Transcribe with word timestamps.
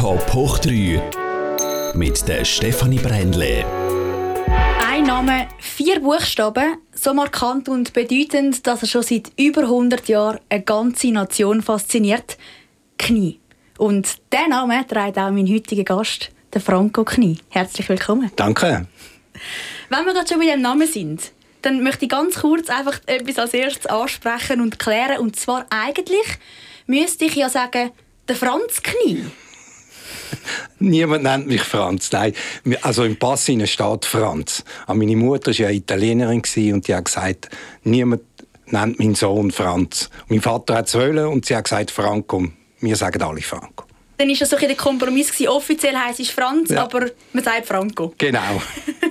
Top 0.00 0.32
hoch 0.32 0.58
3 0.60 1.92
mit 1.92 2.26
der 2.26 2.42
Stefanie 2.46 2.98
Brändle. 2.98 3.66
Ein 4.88 5.02
Name, 5.02 5.46
vier 5.58 6.00
Buchstaben, 6.00 6.78
so 6.94 7.12
markant 7.12 7.68
und 7.68 7.92
bedeutend, 7.92 8.66
dass 8.66 8.80
er 8.80 8.88
schon 8.88 9.02
seit 9.02 9.30
über 9.38 9.64
100 9.64 10.08
Jahren 10.08 10.40
eine 10.48 10.62
ganze 10.62 11.08
Nation 11.08 11.60
fasziniert. 11.60 12.38
Knie. 12.98 13.40
Und 13.76 14.16
der 14.32 14.48
Name 14.48 14.86
trägt 14.86 15.18
auch 15.18 15.30
mein 15.32 15.46
heutiger 15.46 15.84
Gast, 15.84 16.30
der 16.54 16.62
Franco 16.62 17.04
Knie. 17.04 17.36
Herzlich 17.50 17.86
willkommen. 17.90 18.32
Danke. 18.36 18.86
Wenn 19.90 20.06
wir 20.06 20.14
gerade 20.14 20.26
schon 20.26 20.40
bei 20.40 20.46
dem 20.46 20.62
Namen 20.62 20.88
sind, 20.88 21.30
dann 21.60 21.82
möchte 21.82 22.06
ich 22.06 22.10
ganz 22.10 22.36
kurz 22.36 22.70
einfach 22.70 22.98
etwas 23.04 23.38
als 23.38 23.52
erstes 23.52 23.84
ansprechen 23.84 24.62
und 24.62 24.78
klären. 24.78 25.18
Und 25.18 25.36
zwar 25.36 25.66
eigentlich 25.68 26.38
müsste 26.86 27.26
ich 27.26 27.34
ja 27.34 27.50
sagen, 27.50 27.90
der 28.26 28.36
Franz 28.36 28.82
Knie. 28.82 29.26
Niemand 30.78 31.24
nennt 31.24 31.46
mich 31.46 31.62
Franz. 31.62 32.10
Nein, 32.12 32.34
also 32.82 33.04
im 33.04 33.16
Pass 33.16 33.44
steht 33.44 34.04
Franz. 34.04 34.64
Aber 34.86 34.98
meine 34.98 35.16
Mutter 35.16 35.50
war 35.50 35.54
ja 35.54 35.70
Italienerin 35.70 36.42
und 36.72 36.88
die 36.88 36.94
hat 36.94 37.04
gesagt, 37.04 37.48
niemand 37.84 38.22
nennt 38.66 38.98
meinen 38.98 39.14
Sohn 39.14 39.50
Franz. 39.50 40.10
mein 40.28 40.40
Vater 40.40 40.74
hat 40.76 40.88
es 40.88 40.94
und 40.94 41.44
sie 41.44 41.56
hat 41.56 41.64
gesagt 41.64 41.90
Franco. 41.90 42.48
Wir 42.80 42.96
sagen 42.96 43.22
alle 43.22 43.42
Franco. 43.42 43.84
Dann 44.16 44.28
war 44.28 44.36
das 44.36 44.50
so 44.50 44.56
der 44.56 44.74
Kompromiss. 44.74 45.32
Offiziell 45.48 45.96
heisst 45.96 46.20
es 46.20 46.30
Franz, 46.30 46.70
ja. 46.70 46.82
aber 46.82 47.10
man 47.32 47.42
sagt 47.42 47.66
Franco. 47.66 48.14
Genau. 48.18 48.60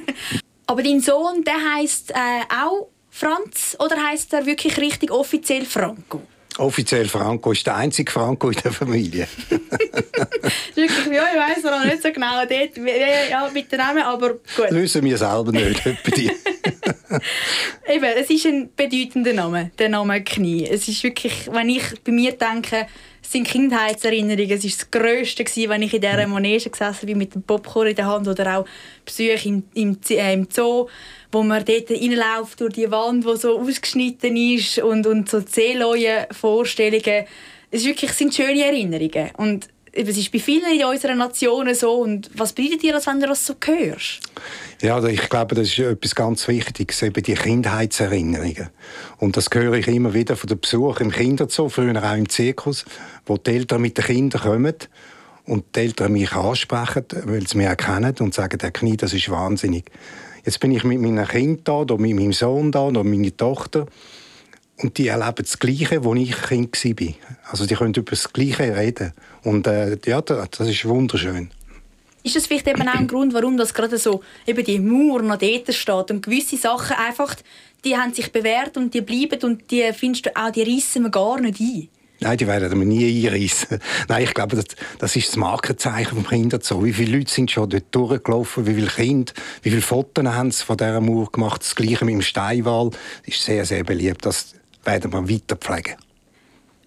aber 0.67 0.84
dein 0.84 1.02
Sohn, 1.02 1.44
der 1.44 1.56
heisst 1.76 2.12
äh, 2.12 2.16
auch 2.64 2.90
Franz 3.09 3.76
oder 3.80 3.98
heisst 4.04 4.34
er 4.34 4.45
wirklich 4.45 4.78
richtig 4.78 5.12
offiziell 5.12 5.66
Franco? 5.66 6.22
Offiziell 6.59 7.08
Franco 7.08 7.54
ist 7.54 7.66
der 7.66 7.77
einzige 7.77 8.12
Franco 8.12 8.49
in 8.49 8.58
der 8.62 8.73
Familie. 8.73 9.26
Wirklich, 10.76 11.08
ja, 11.08 11.23
ich 11.31 11.58
weiß 11.58 11.63
noch 11.63 11.86
nicht 11.86 12.04
so 12.04 12.12
genau 12.12 12.45
dort, 12.45 12.77
ja, 13.30 13.50
mit 13.53 13.72
dem 13.72 13.78
Namen, 13.78 14.03
aber 14.03 14.34
gut. 14.34 14.69
Wissen 14.69 15.06
wir 15.06 15.17
selber 15.17 15.53
nicht. 15.53 15.81
Eben, 17.88 18.03
es 18.03 18.30
ist 18.30 18.45
ein 18.45 18.69
bedeutender 18.75 19.31
Name, 19.34 19.72
der 19.80 19.89
Name 19.89 20.22
Knie. 20.22 20.67
Es 20.67 20.89
ist 20.89 21.02
wirklich, 21.03 21.50
wenn 21.52 21.69
ich 21.69 21.84
bei 22.03 22.11
mir 22.11 22.34
denke, 22.34 22.88
es 23.22 23.31
sind 23.31 23.48
Kindheitserinnerungen. 23.48 24.52
Es 24.52 24.64
war 24.64 24.72
das 24.72 24.92
Grösste, 24.92 25.70
wenn 25.70 25.81
ich 25.81 25.94
in 25.94 26.02
dieser 26.02 26.28
Manege 26.28 26.70
gesessen 26.70 27.06
bin 27.06 27.17
mit 27.17 27.36
dem 27.36 27.44
Popcorn 27.44 27.88
in 27.88 27.95
der 27.95 28.08
Hand 28.08 28.28
oder 28.28 28.58
auch 28.58 28.66
Besuche 29.06 29.48
im, 29.48 29.64
im, 29.73 29.98
äh, 30.09 30.34
im 30.34 30.48
Zoo 30.50 30.88
wo 31.31 31.44
man 31.44 31.64
dort 31.64 31.92
reinläuft 31.92 32.59
durch 32.59 32.73
die 32.73 32.92
Wand, 32.92 33.25
die 33.25 33.38
so 33.38 33.59
ausgeschnitten 33.59 34.36
ist 34.36 34.80
und, 34.80 35.06
und 35.06 35.30
so 35.30 35.42
zähleue 35.42 36.28
Vorstellungen. 36.31 37.25
Es, 37.72 37.81
ist 37.81 37.88
wirklich, 37.88 38.12
es 38.12 38.17
sind 38.17 38.34
schöne 38.34 38.66
Erinnerungen. 38.66 39.30
Und 39.38 39.67
es 40.08 40.17
ist 40.17 40.31
bei 40.31 40.39
vielen 40.39 40.72
in 40.72 40.86
unserer 40.86 41.16
Nationen 41.16 41.75
so. 41.75 41.94
Und 41.94 42.30
was 42.33 42.53
bedeutet 42.53 42.83
dir 42.83 42.94
das, 42.94 43.08
wenn 43.08 43.19
du 43.19 43.28
das 43.28 43.45
so 43.45 43.55
hörst? 43.66 44.22
Ja, 44.81 44.95
also 44.95 45.08
ich 45.08 45.28
glaube, 45.30 45.56
das 45.56 45.67
ist 45.67 45.80
etwas 45.80 46.16
ganz 46.16 46.47
Wichtiges, 46.47 47.02
eben 47.02 47.22
die 47.22 47.33
Kindheitserinnerungen. 47.33 48.69
Und 49.17 49.36
das 49.36 49.47
höre 49.52 49.73
ich 49.73 49.88
immer 49.88 50.14
wieder 50.14 50.36
von 50.36 50.47
den 50.47 50.59
Besuchern 50.59 51.08
im 51.08 51.11
Kinderzoo, 51.11 51.69
früher 51.69 52.02
auch 52.02 52.16
im 52.16 52.30
Zirkus, 52.30 52.86
wo 53.25 53.38
die 53.38 53.52
Eltern 53.52 53.81
mit 53.81 53.97
den 53.97 54.06
Kindern 54.06 54.41
kommen 54.41 54.75
und 55.45 55.75
die 55.75 55.80
Eltern 55.80 56.13
mich 56.13 56.31
ansprechen, 56.31 57.06
weil 57.25 57.45
sie 57.47 57.58
mich 57.58 57.67
erkennen 57.67 58.16
und 58.19 58.34
sagen, 58.34 58.58
der 58.58 58.72
Knie, 58.72 58.95
das 58.95 59.13
ist 59.13 59.30
wahnsinnig. 59.30 59.91
Jetzt 60.45 60.59
bin 60.59 60.72
ich 60.72 60.84
mit 60.84 61.02
meinem 61.02 61.28
Kind 61.28 61.67
da, 61.67 61.80
oder 61.80 61.97
mit 61.97 62.16
meinem 62.16 62.34
Sohn 62.34 62.72
da, 62.72 62.88
oder 62.88 63.03
meiner 63.03 63.36
Tochter. 63.36 63.86
Und 64.81 64.97
die 64.97 65.08
erleben 65.08 65.44
das 65.44 65.59
Gleiche, 65.59 66.03
wo 66.03 66.16
ich 66.16 66.41
Kind 66.41 66.73
war. 66.73 67.13
Also 67.52 67.66
die 67.66 67.75
können 67.75 67.94
über 67.94 68.11
das 68.11 68.31
Gleiche 68.31 68.75
reden. 68.75 69.13
Und 69.44 69.67
äh, 69.67 69.97
ja, 70.05 70.22
das 70.22 70.67
ist 70.67 70.85
wunderschön. 70.85 71.52
Ist 72.23 72.35
das 72.35 72.47
vielleicht 72.47 72.67
eben 72.67 72.88
auch 72.88 72.95
ein 72.95 73.07
Grund, 73.07 73.33
warum 73.33 73.57
das 73.57 73.73
gerade 73.73 73.97
so 73.97 74.22
eben 74.45 74.63
die 74.63 74.80
Mauer 74.80 75.22
noch 75.22 75.38
dort 75.38 75.73
steht 75.73 76.11
und 76.11 76.22
gewisse 76.22 76.57
Sachen 76.57 76.95
einfach, 76.97 77.35
die 77.85 77.95
haben 77.95 78.13
sich 78.13 78.31
bewährt 78.31 78.78
und 78.78 78.94
die 78.94 79.01
bleiben 79.01 79.41
und 79.44 79.72
die 79.72 79.91
findest 79.94 80.25
du 80.25 80.35
auch, 80.35 80.51
die 80.51 80.63
reissen 80.63 81.03
wir 81.03 81.09
gar 81.09 81.39
nicht 81.39 81.59
ein? 81.59 81.89
Nein, 82.22 82.38
die 82.38 82.47
werden 82.47 82.78
wir 82.78 82.85
nie 82.85 83.28
einreißen. 83.28 83.79
Nein, 84.09 84.23
ich 84.23 84.34
glaube, 84.34 84.57
das, 84.57 84.66
das 84.97 85.16
ist 85.16 85.29
das 85.29 85.38
Markenzeichen 85.38 86.16
vom 86.16 86.28
Kinderzoo. 86.28 86.84
Wie 86.84 86.91
viele 86.91 87.18
Leute 87.18 87.31
sind 87.31 87.50
schon 87.50 87.69
dort 87.69 87.95
durchgelaufen? 87.95 88.68
Wie 88.68 88.75
viele 88.75 88.88
Kinder? 88.88 89.31
Wie 89.62 89.69
viele 89.69 89.81
Fotos 89.81 90.25
haben 90.25 90.51
sie 90.51 90.66
von 90.66 90.75
dieser 90.75 91.00
Mauer 91.00 91.31
gemacht? 91.31 91.62
Das 91.62 91.75
Gleiche 91.75 92.03
mit 92.03 92.16
dem 92.16 92.22
Steinwall. 92.22 92.89
Das 92.89 93.35
ist 93.35 93.45
sehr, 93.45 93.63
sehr 93.63 93.85
beliebt. 93.85 94.25
Das 94.25 94.53
werden 94.84 95.12
wir 95.12 95.29
weiter 95.29 95.56
pflegen. 95.56 95.95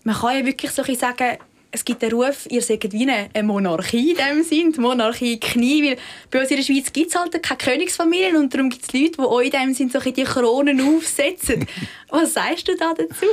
Man 0.04 0.16
kann 0.16 0.38
ja 0.38 0.44
wirklich 0.44 0.70
so 0.70 0.82
sagen, 0.94 1.38
es 1.74 1.84
gibt 1.84 2.02
den 2.02 2.12
Ruf, 2.12 2.46
ihr 2.50 2.60
seid 2.60 2.92
wie 2.92 3.08
eine 3.10 3.42
Monarchie 3.42 4.12
in 4.12 4.16
dem 4.16 4.44
Sinn, 4.44 4.72
die 4.72 4.80
Monarchie 4.80 5.40
Knie, 5.40 5.82
weil 5.82 5.96
bei 6.30 6.40
uns 6.40 6.50
in 6.50 6.58
der 6.58 6.64
Schweiz 6.64 6.92
gibt 6.92 7.08
es 7.08 7.16
halt 7.16 7.42
keine 7.42 7.56
Königsfamilien 7.56 8.36
und 8.36 8.52
darum 8.52 8.68
gibt 8.68 8.84
es 8.86 8.92
Leute, 8.92 9.12
die 9.12 9.20
euch 9.20 9.46
in 9.46 9.52
dem 9.52 9.74
Sinn 9.74 9.90
so 9.90 9.98
die 9.98 10.24
Kronen 10.24 10.80
aufsetzen. 10.80 11.66
Was 12.10 12.34
sagst 12.34 12.68
du 12.68 12.76
da 12.76 12.92
dazu? 12.92 13.24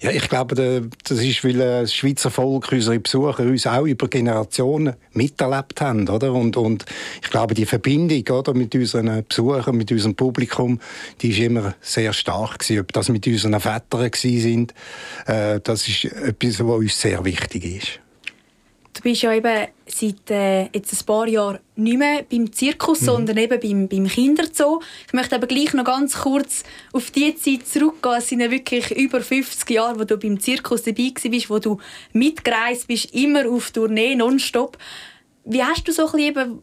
Ja, 0.00 0.10
ich 0.10 0.26
glaube, 0.26 0.54
das 1.04 1.18
ist, 1.18 1.44
weil 1.44 1.58
das 1.58 1.94
Schweizer 1.94 2.30
Volk, 2.30 2.72
unsere 2.72 2.98
Besucher, 2.98 3.40
uns 3.40 3.66
auch 3.66 3.84
über 3.84 4.08
Generationen 4.08 4.94
miterlebt 5.12 5.82
haben, 5.82 6.08
oder? 6.08 6.32
Und, 6.32 6.56
und 6.56 6.86
ich 7.22 7.28
glaube, 7.28 7.52
die 7.52 7.66
Verbindung, 7.66 8.26
oder, 8.34 8.54
mit 8.54 8.74
unseren 8.74 9.22
Besuchern, 9.28 9.76
mit 9.76 9.92
unserem 9.92 10.14
Publikum, 10.14 10.80
die 11.20 11.28
ist 11.28 11.40
immer 11.40 11.74
sehr 11.82 12.14
stark 12.14 12.60
gewesen. 12.60 12.80
Ob 12.80 12.92
das 12.94 13.10
mit 13.10 13.26
unseren 13.26 13.60
Vätern 13.60 14.10
sind, 14.14 14.72
äh, 15.26 15.60
das 15.62 15.86
ist 15.86 16.04
etwas, 16.06 16.60
was 16.60 16.78
uns 16.78 16.98
sehr 16.98 17.22
wichtig 17.26 17.64
ist. 17.64 17.81
Du 19.02 19.08
bist 19.08 19.22
ja 19.22 19.32
eben 19.32 19.66
seit 19.84 20.30
äh, 20.30 20.68
jetzt 20.72 20.92
ein 20.92 21.06
paar 21.06 21.26
Jahren 21.26 21.58
nicht 21.74 21.98
mehr 21.98 22.22
beim 22.22 22.52
Zirkus, 22.52 23.00
mhm. 23.00 23.06
sondern 23.06 23.36
eben 23.36 23.58
beim, 23.58 23.88
beim 23.88 24.06
Kinderzoo. 24.06 24.80
Ich 25.08 25.12
möchte 25.12 25.34
aber 25.34 25.48
gleich 25.48 25.74
noch 25.74 25.82
ganz 25.82 26.20
kurz 26.20 26.62
auf 26.92 27.10
die 27.10 27.34
Zeit 27.34 27.66
zurückgehen. 27.66 28.14
Es 28.18 28.28
sind 28.28 28.38
ja 28.38 28.48
wirklich 28.48 28.92
über 28.92 29.20
50 29.20 29.68
Jahre, 29.70 29.98
wo 29.98 30.04
du 30.04 30.16
beim 30.16 30.38
Zirkus 30.38 30.84
dabei 30.84 31.12
warst, 31.14 31.50
wo 31.50 31.58
du 31.58 31.78
mitgereist 32.12 32.86
bist, 32.86 33.12
immer 33.12 33.50
auf 33.50 33.72
Tournee, 33.72 34.14
nonstop. 34.14 34.78
Wie 35.44 35.64
hast 35.64 35.88
du 35.88 35.90
so 35.90 36.06
ein 36.06 36.12
bisschen 36.12 36.62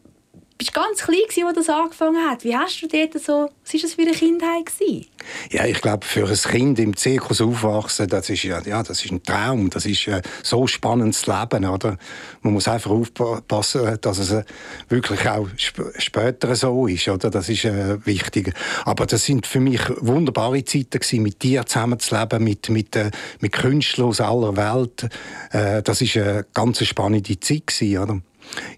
bist 0.60 0.74
ganz 0.74 0.98
klein 0.98 1.20
gewesen, 1.26 1.46
als 1.46 1.66
das 1.66 1.68
angefangen 1.70 2.28
hat. 2.28 2.44
Wie 2.44 2.54
hast 2.54 2.82
du 2.82 2.86
dort 2.86 3.14
so, 3.14 3.48
was 3.64 3.72
war 3.72 3.80
das 3.80 3.94
für 3.94 4.02
eine 4.02 4.10
Kindheit 4.10 4.66
gewesen? 4.66 5.06
Ja, 5.50 5.64
ich 5.64 5.80
glaube, 5.80 6.04
für 6.04 6.28
ein 6.28 6.34
Kind 6.34 6.78
im 6.78 6.94
Zirkus 6.94 7.40
aufwachsen, 7.40 8.06
das 8.08 8.28
ist 8.28 8.42
ja, 8.42 8.60
ja, 8.60 8.82
das 8.82 9.02
ist 9.02 9.10
ein 9.10 9.22
Traum. 9.22 9.70
Das 9.70 9.86
ist 9.86 10.06
äh, 10.06 10.20
so 10.42 10.66
spannendes 10.66 11.26
Leben, 11.26 11.64
oder? 11.64 11.96
Man 12.42 12.52
muss 12.52 12.68
einfach 12.68 12.90
aufpassen, 12.90 13.96
dass 14.02 14.18
es 14.18 14.32
äh, 14.32 14.44
wirklich 14.90 15.26
auch 15.30 15.48
sp 15.56 15.96
später 15.96 16.54
so 16.54 16.86
ist, 16.86 17.08
oder? 17.08 17.30
Das 17.30 17.48
ist 17.48 17.64
äh, 17.64 18.04
wichtig. 18.04 18.52
Aber 18.84 19.06
das 19.06 19.24
sind 19.24 19.46
für 19.46 19.60
mich 19.60 19.80
wunderbare 20.00 20.62
Zeiten 20.66 20.90
gewesen, 20.90 21.22
mit 21.22 21.42
dir 21.42 21.64
zusammenzuleben, 21.64 22.44
mit 22.44 22.68
mit 22.68 22.96
äh, 22.96 23.10
mit 23.40 23.52
Künstlern 23.52 24.08
aus 24.08 24.20
aller 24.20 24.54
Welt. 24.58 25.08
Äh, 25.52 25.82
das 25.82 26.02
ist 26.02 26.18
eine 26.18 26.44
ganz 26.52 26.84
spannende 26.84 27.40
Zeit 27.40 27.66
gewesen, 27.66 27.98
oder? 27.98 28.20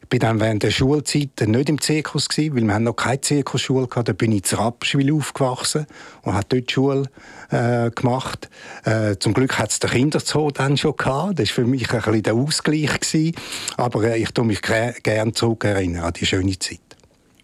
Ich 0.02 0.08
bin 0.08 0.20
dann 0.20 0.40
während 0.40 0.62
der 0.62 0.70
Schulzeit 0.70 1.40
nicht 1.46 1.68
im 1.68 1.80
Zirkus 1.80 2.28
gewesen, 2.28 2.54
weil 2.54 2.64
wir 2.64 2.78
noch 2.78 2.94
keine 2.94 3.20
Zirkusschule 3.20 3.88
hatten. 3.90 4.04
Da 4.04 4.12
bin 4.12 4.32
ich 4.32 4.50
in 4.52 4.58
Rapperswil 4.58 5.12
aufgewachsen 5.12 5.86
und 6.22 6.34
habe 6.34 6.46
dort 6.48 6.70
Schule 6.70 7.04
äh, 7.50 7.90
gemacht. 7.90 8.50
Äh, 8.84 9.16
zum 9.18 9.32
Glück 9.32 9.58
hat 9.58 9.70
es 9.70 9.80
den 9.80 9.90
Kinderzoo 9.90 10.50
dann 10.50 10.76
schon 10.76 10.96
gehabt. 10.96 11.38
Das 11.38 11.48
war 11.48 11.54
für 11.54 11.64
mich 11.64 11.90
ein 11.90 12.00
bisschen 12.02 12.22
der 12.22 12.34
Ausgleich 12.34 13.00
gewesen. 13.00 13.34
Aber 13.76 14.04
äh, 14.04 14.18
ich 14.18 14.30
tue 14.30 14.44
mich 14.44 14.60
gerne 14.60 15.32
zurückerinnern 15.32 16.04
an 16.04 16.12
die 16.12 16.26
schöne 16.26 16.58
Zeit. 16.58 16.80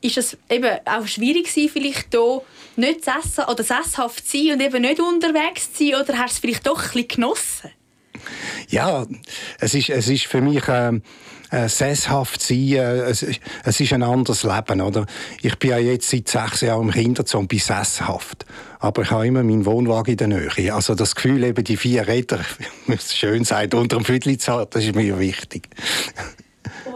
Ist 0.01 0.19
es 0.19 0.37
eben 0.49 0.79
auch 0.85 1.07
schwierig 1.07 1.53
gewesen, 1.53 1.71
vielleicht 1.73 2.09
hier 2.13 2.43
nicht 2.77 3.05
zu 3.05 3.11
essen 3.11 3.45
oder 3.45 3.65
sesshaft 3.65 4.29
zu 4.29 4.37
sein 4.37 4.53
und 4.55 4.61
eben 4.61 4.83
nicht 4.83 5.01
unterwegs 5.01 5.73
zu 5.73 5.85
sein? 5.85 6.03
Oder 6.03 6.19
hast 6.19 6.33
du 6.33 6.35
es 6.35 6.39
vielleicht 6.39 6.67
doch 6.67 6.79
ein 6.79 6.85
bisschen 6.85 7.09
genossen? 7.09 7.71
Ja, 8.69 9.07
es 9.59 9.75
ist, 9.75 9.89
es 9.89 10.09
ist 10.09 10.27
für 10.27 10.43
mich... 10.43 10.69
Äh, 10.69 11.01
äh, 11.51 11.69
sesshaft 11.69 12.43
sein, 12.43 12.73
äh, 12.73 13.01
es, 13.03 13.23
es, 13.65 13.81
ist 13.81 13.93
ein 13.93 14.03
anderes 14.03 14.43
Leben, 14.43 14.81
oder? 14.81 15.07
Ich 15.43 15.59
bin 15.59 15.71
ja 15.71 15.79
jetzt 15.79 16.11
seit 16.11 16.29
sechs 16.29 16.61
Jahren 16.61 16.89
im 16.89 16.91
Kinderzoo 16.93 17.39
und 17.39 17.49
bin 17.49 17.59
sesshaft. 17.59 18.45
Aber 18.81 19.03
ich 19.03 19.11
habe 19.11 19.27
immer 19.27 19.43
meinen 19.43 19.65
Wohnwagen 19.65 20.13
in 20.13 20.17
der 20.17 20.29
Nähe. 20.29 20.75
Also 20.75 20.95
das 20.95 21.15
Gefühl, 21.15 21.43
eben 21.45 21.65
die 21.65 21.77
vier 21.77 22.07
Räder, 22.07 22.41
wie 22.87 22.99
schön 22.99 23.45
sagt, 23.45 23.75
unter 23.75 23.97
dem 23.97 24.05
Viertel 24.05 24.37
zu 24.39 24.53
haben, 24.53 24.71
das 24.71 24.85
ist 24.85 24.95
mir 24.95 25.19
wichtig. 25.19 25.69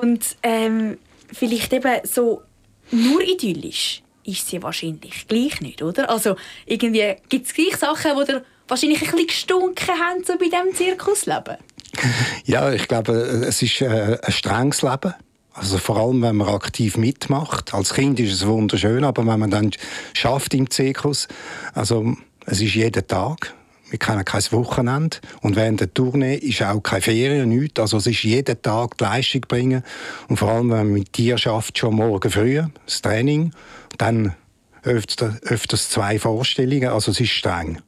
Und 0.01 0.25
ähm, 0.43 0.99
vielleicht 1.33 1.73
eben 1.73 2.01
so 2.05 2.43
nur 2.91 3.23
idyllisch 3.23 4.03
ist 4.25 4.49
sie 4.49 4.63
wahrscheinlich 4.63 5.27
gleich 5.27 5.61
nicht, 5.61 5.83
oder? 5.83 6.11
Also 6.11 6.37
irgendwie 6.67 7.17
gibt 7.29 7.47
es 7.47 7.55
gleich 7.55 7.77
Sachen, 7.77 8.13
die 8.17 8.41
wahrscheinlich 8.69 9.01
ein 9.01 9.11
bisschen 9.11 9.27
gestunken 9.27 9.89
haben 9.89 10.25
so 10.25 10.35
bei 10.39 10.45
diesem 10.45 10.75
Zirkusleben? 10.75 11.57
Ja, 12.45 12.73
ich 12.73 12.89
glaube, 12.89 13.13
es 13.13 13.63
ist 13.63 13.81
äh, 13.81 14.19
ein 14.23 14.33
strenges 14.33 14.83
Leben. 14.83 15.15
Also 15.55 15.79
vor 15.79 15.99
allem, 15.99 16.23
wenn 16.23 16.37
man 16.37 16.49
aktiv 16.49 16.97
mitmacht. 16.97 17.75
Als 17.75 17.93
Kind 17.93 18.19
ist 18.19 18.33
es 18.33 18.47
wunderschön, 18.47 19.05
aber 19.05 19.27
wenn 19.27 19.39
man 19.39 19.51
dann 19.51 19.71
schafft 20.15 20.55
im 20.55 20.71
Zirkus, 20.71 21.29
also 21.75 22.17
es 22.47 22.61
ist 22.61 22.75
jeden 22.75 23.07
Tag. 23.07 23.55
wir 23.91 23.99
kennen 23.99 24.25
kein 24.25 24.43
Wochenende 24.53 25.19
und 25.43 25.55
während 25.55 25.81
der 25.81 25.93
Tournee 25.93 26.37
ist 26.37 26.63
auch 26.63 26.81
keine 26.81 27.03
Ferien, 27.03 27.51
nichts. 27.51 27.79
Also 27.79 27.99
es 27.99 28.07
ist 28.07 28.23
jeden 28.23 28.63
Tag 28.63 28.97
die 28.97 29.05
Leistung 29.05 29.43
bringen 29.43 29.85
und 30.29 30.39
vor 30.39 30.49
allem, 30.49 30.71
wenn 30.71 30.79
man 30.79 30.93
mit 30.93 31.17
dir 31.19 31.37
schafft, 31.37 31.77
schon 31.77 31.97
morgen 31.97 32.31
früh, 32.31 32.63
das 32.87 33.03
Training, 33.03 33.53
dann 33.99 34.35
öfters, 34.83 35.43
öfters 35.43 35.91
zwei 35.91 36.19
Vorstellungen, 36.19 36.89
also 36.89 37.11
es 37.11 37.21
ist 37.21 37.31
streng. 37.31 37.83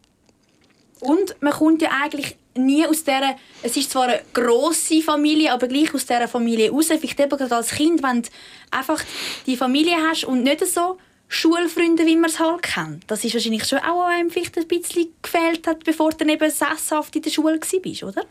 Und 1.01 1.37
man 1.41 1.53
kommt 1.55 1.81
ja 1.81 1.89
eigentlich 2.03 2.37
nie 2.57 2.87
aus 2.87 3.05
dieser, 3.05 3.37
es 3.63 3.77
ist 3.77 3.91
zwar 3.91 4.05
eine 4.05 4.21
grosse 4.33 5.03
Familie, 5.03 5.53
aber 5.53 5.69
gleich 5.69 5.93
aus 5.95 6.07
dieser 6.07 6.29
Familie 6.29 6.71
raus. 6.71 6.87
Vielleicht 6.87 7.21
eben 7.21 7.37
gerade 7.37 7.57
als 7.57 7.71
Kind, 7.71 8.03
wenn 8.03 8.23
du 8.23 8.29
einfach 8.71 9.03
die 9.47 9.57
Familie 9.57 9.97
hast 10.09 10.25
und 10.25 10.43
nicht 10.43 10.67
so 10.67 10.99
Schulfreunde, 11.29 12.07
wie 12.07 12.17
man 12.17 12.31
es 12.31 12.39
halt 12.39 12.63
kennt. 12.63 13.05
Das 13.09 13.25
ist 13.25 13.35
wahrscheinlich 13.35 13.65
schon 13.65 13.79
auch 13.79 14.07
einem 14.07 14.31
vielleicht 14.31 14.57
ein 14.57 14.69
bisschen 14.69 15.09
gefehlt 15.21 15.67
hat, 15.67 15.85
bevor 15.85 16.11
du 16.11 16.19
dann 16.19 16.29
eben 16.29 16.51
sesshaft 16.51 17.17
in 17.17 17.23
der 17.23 17.31
Schule 17.31 17.59
warst, 17.59 18.03
oder? 18.05 18.23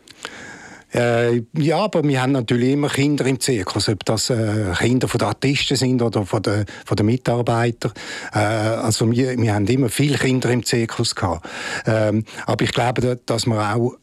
Äh, 0.94 1.42
ja, 1.54 1.78
aber 1.78 2.04
wir 2.04 2.22
haben 2.22 2.32
natürlich 2.32 2.70
immer 2.70 2.88
Kinder 2.88 3.26
im 3.26 3.40
Zirkus, 3.40 3.88
ob 3.88 4.04
das 4.04 4.30
äh, 4.30 4.72
Kinder 4.78 5.08
von 5.08 5.18
den 5.18 5.26
Artisten 5.26 5.76
sind 5.76 6.00
oder 6.00 6.24
von 6.24 6.40
den, 6.40 6.64
von 6.86 6.96
den 6.96 7.06
Mitarbeitern. 7.06 7.92
Äh, 8.32 8.38
also 8.38 9.10
wir, 9.10 9.36
wir 9.36 9.54
haben 9.54 9.66
immer 9.66 9.88
viele 9.88 10.16
Kinder 10.16 10.50
im 10.50 10.64
Zirkus 10.64 11.16
gehabt. 11.16 11.48
Ähm, 11.86 12.24
aber 12.46 12.64
ich 12.64 12.72
glaube, 12.72 13.18
dass 13.26 13.46
man 13.46 13.58
auch 13.58 13.96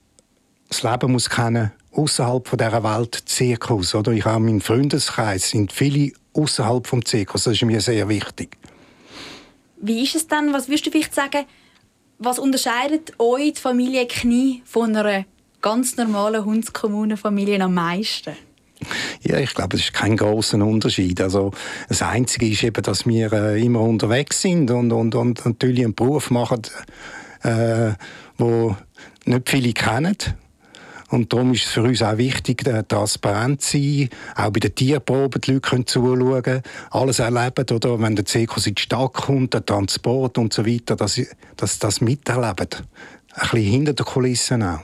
das 0.72 0.84
Leben 0.84 1.12
muss 1.12 1.30
kennen 1.30 1.72
außerhalb 1.92 2.48
von 2.48 2.58
dieser 2.58 2.84
Welt 2.84 3.24
Zirkus. 3.26 3.94
Oder? 3.94 4.14
Ich 4.14 4.24
habe 4.24 4.40
meinen 4.40 4.62
Freundeskreis 4.62 5.50
sind 5.50 5.74
viele 5.74 6.14
außerhalb 6.34 6.88
vom 6.88 7.04
Zirkus. 7.04 7.44
Das 7.44 7.54
ist 7.54 7.64
mir 7.64 7.82
sehr 7.82 8.08
wichtig. 8.08 8.58
Wie 9.82 10.04
ist 10.04 10.16
es 10.16 10.28
dann? 10.28 10.54
Was 10.54 10.70
würdest 10.70 10.86
du 10.86 10.92
vielleicht 10.92 11.14
sagen? 11.14 11.46
Was 12.20 12.40
unterscheidet 12.40 13.20
euch 13.20 13.54
die 13.54 13.60
Familie 13.60 14.08
Knie 14.08 14.62
von 14.64 14.96
einer 14.96 15.26
ganz 15.62 15.98
normalen 15.98 16.46
Hundskommunenfamilie 16.46 17.62
am 17.62 17.74
meisten? 17.74 18.36
Ja, 19.24 19.38
ich 19.40 19.54
glaube, 19.54 19.76
es 19.76 19.84
ist 19.84 19.94
kein 19.94 20.16
großer 20.16 20.58
Unterschied. 20.64 21.20
Also 21.20 21.52
das 21.90 22.02
Einzige 22.02 22.48
ist 22.48 22.64
eben, 22.64 22.82
dass 22.82 23.06
wir 23.06 23.34
äh, 23.34 23.64
immer 23.64 23.82
unterwegs 23.82 24.42
sind 24.42 24.72
und, 24.72 24.94
und, 24.94 25.16
und 25.16 25.46
natürlich 25.46 25.84
einen 25.84 25.94
Beruf 25.94 26.32
machen, 26.32 26.62
äh, 27.44 27.92
wo 28.38 28.78
nicht 29.26 29.50
viele 29.50 29.74
kennen 29.74 30.16
und 31.12 31.32
darum 31.32 31.54
ist 31.54 31.66
es 31.66 31.72
für 31.72 31.84
uns 31.84 32.02
auch 32.02 32.18
wichtig, 32.18 32.64
transparent 32.88 33.62
zu 33.62 33.78
sein, 33.78 34.10
auch 34.36 34.50
bei 34.50 34.60
den 34.62 34.74
Tierproben 34.74 35.42
die 35.42 35.52
Leute 35.52 35.62
können 35.62 35.86
zuschauen, 35.86 36.62
alles 36.90 37.20
erleben, 37.20 37.66
oder 37.70 38.00
wenn 38.02 38.16
der 38.16 38.26
Zirkus 38.26 38.66
in 38.66 38.76
die 38.76 38.82
Stadt 38.82 39.14
kommt, 39.14 39.54
der 39.54 39.66
Transport 39.66 40.38
und 40.38 40.54
so 40.54 40.66
weiter, 40.66 40.96
dass 40.96 41.16
sie 41.16 41.28
das, 41.58 42.02
miterleben. 42.02 42.68
Ein 43.34 43.50
bisschen 43.50 43.58
hinter 43.58 43.94
den 43.94 44.06
Kulissen 44.06 44.64
auch. 44.64 44.80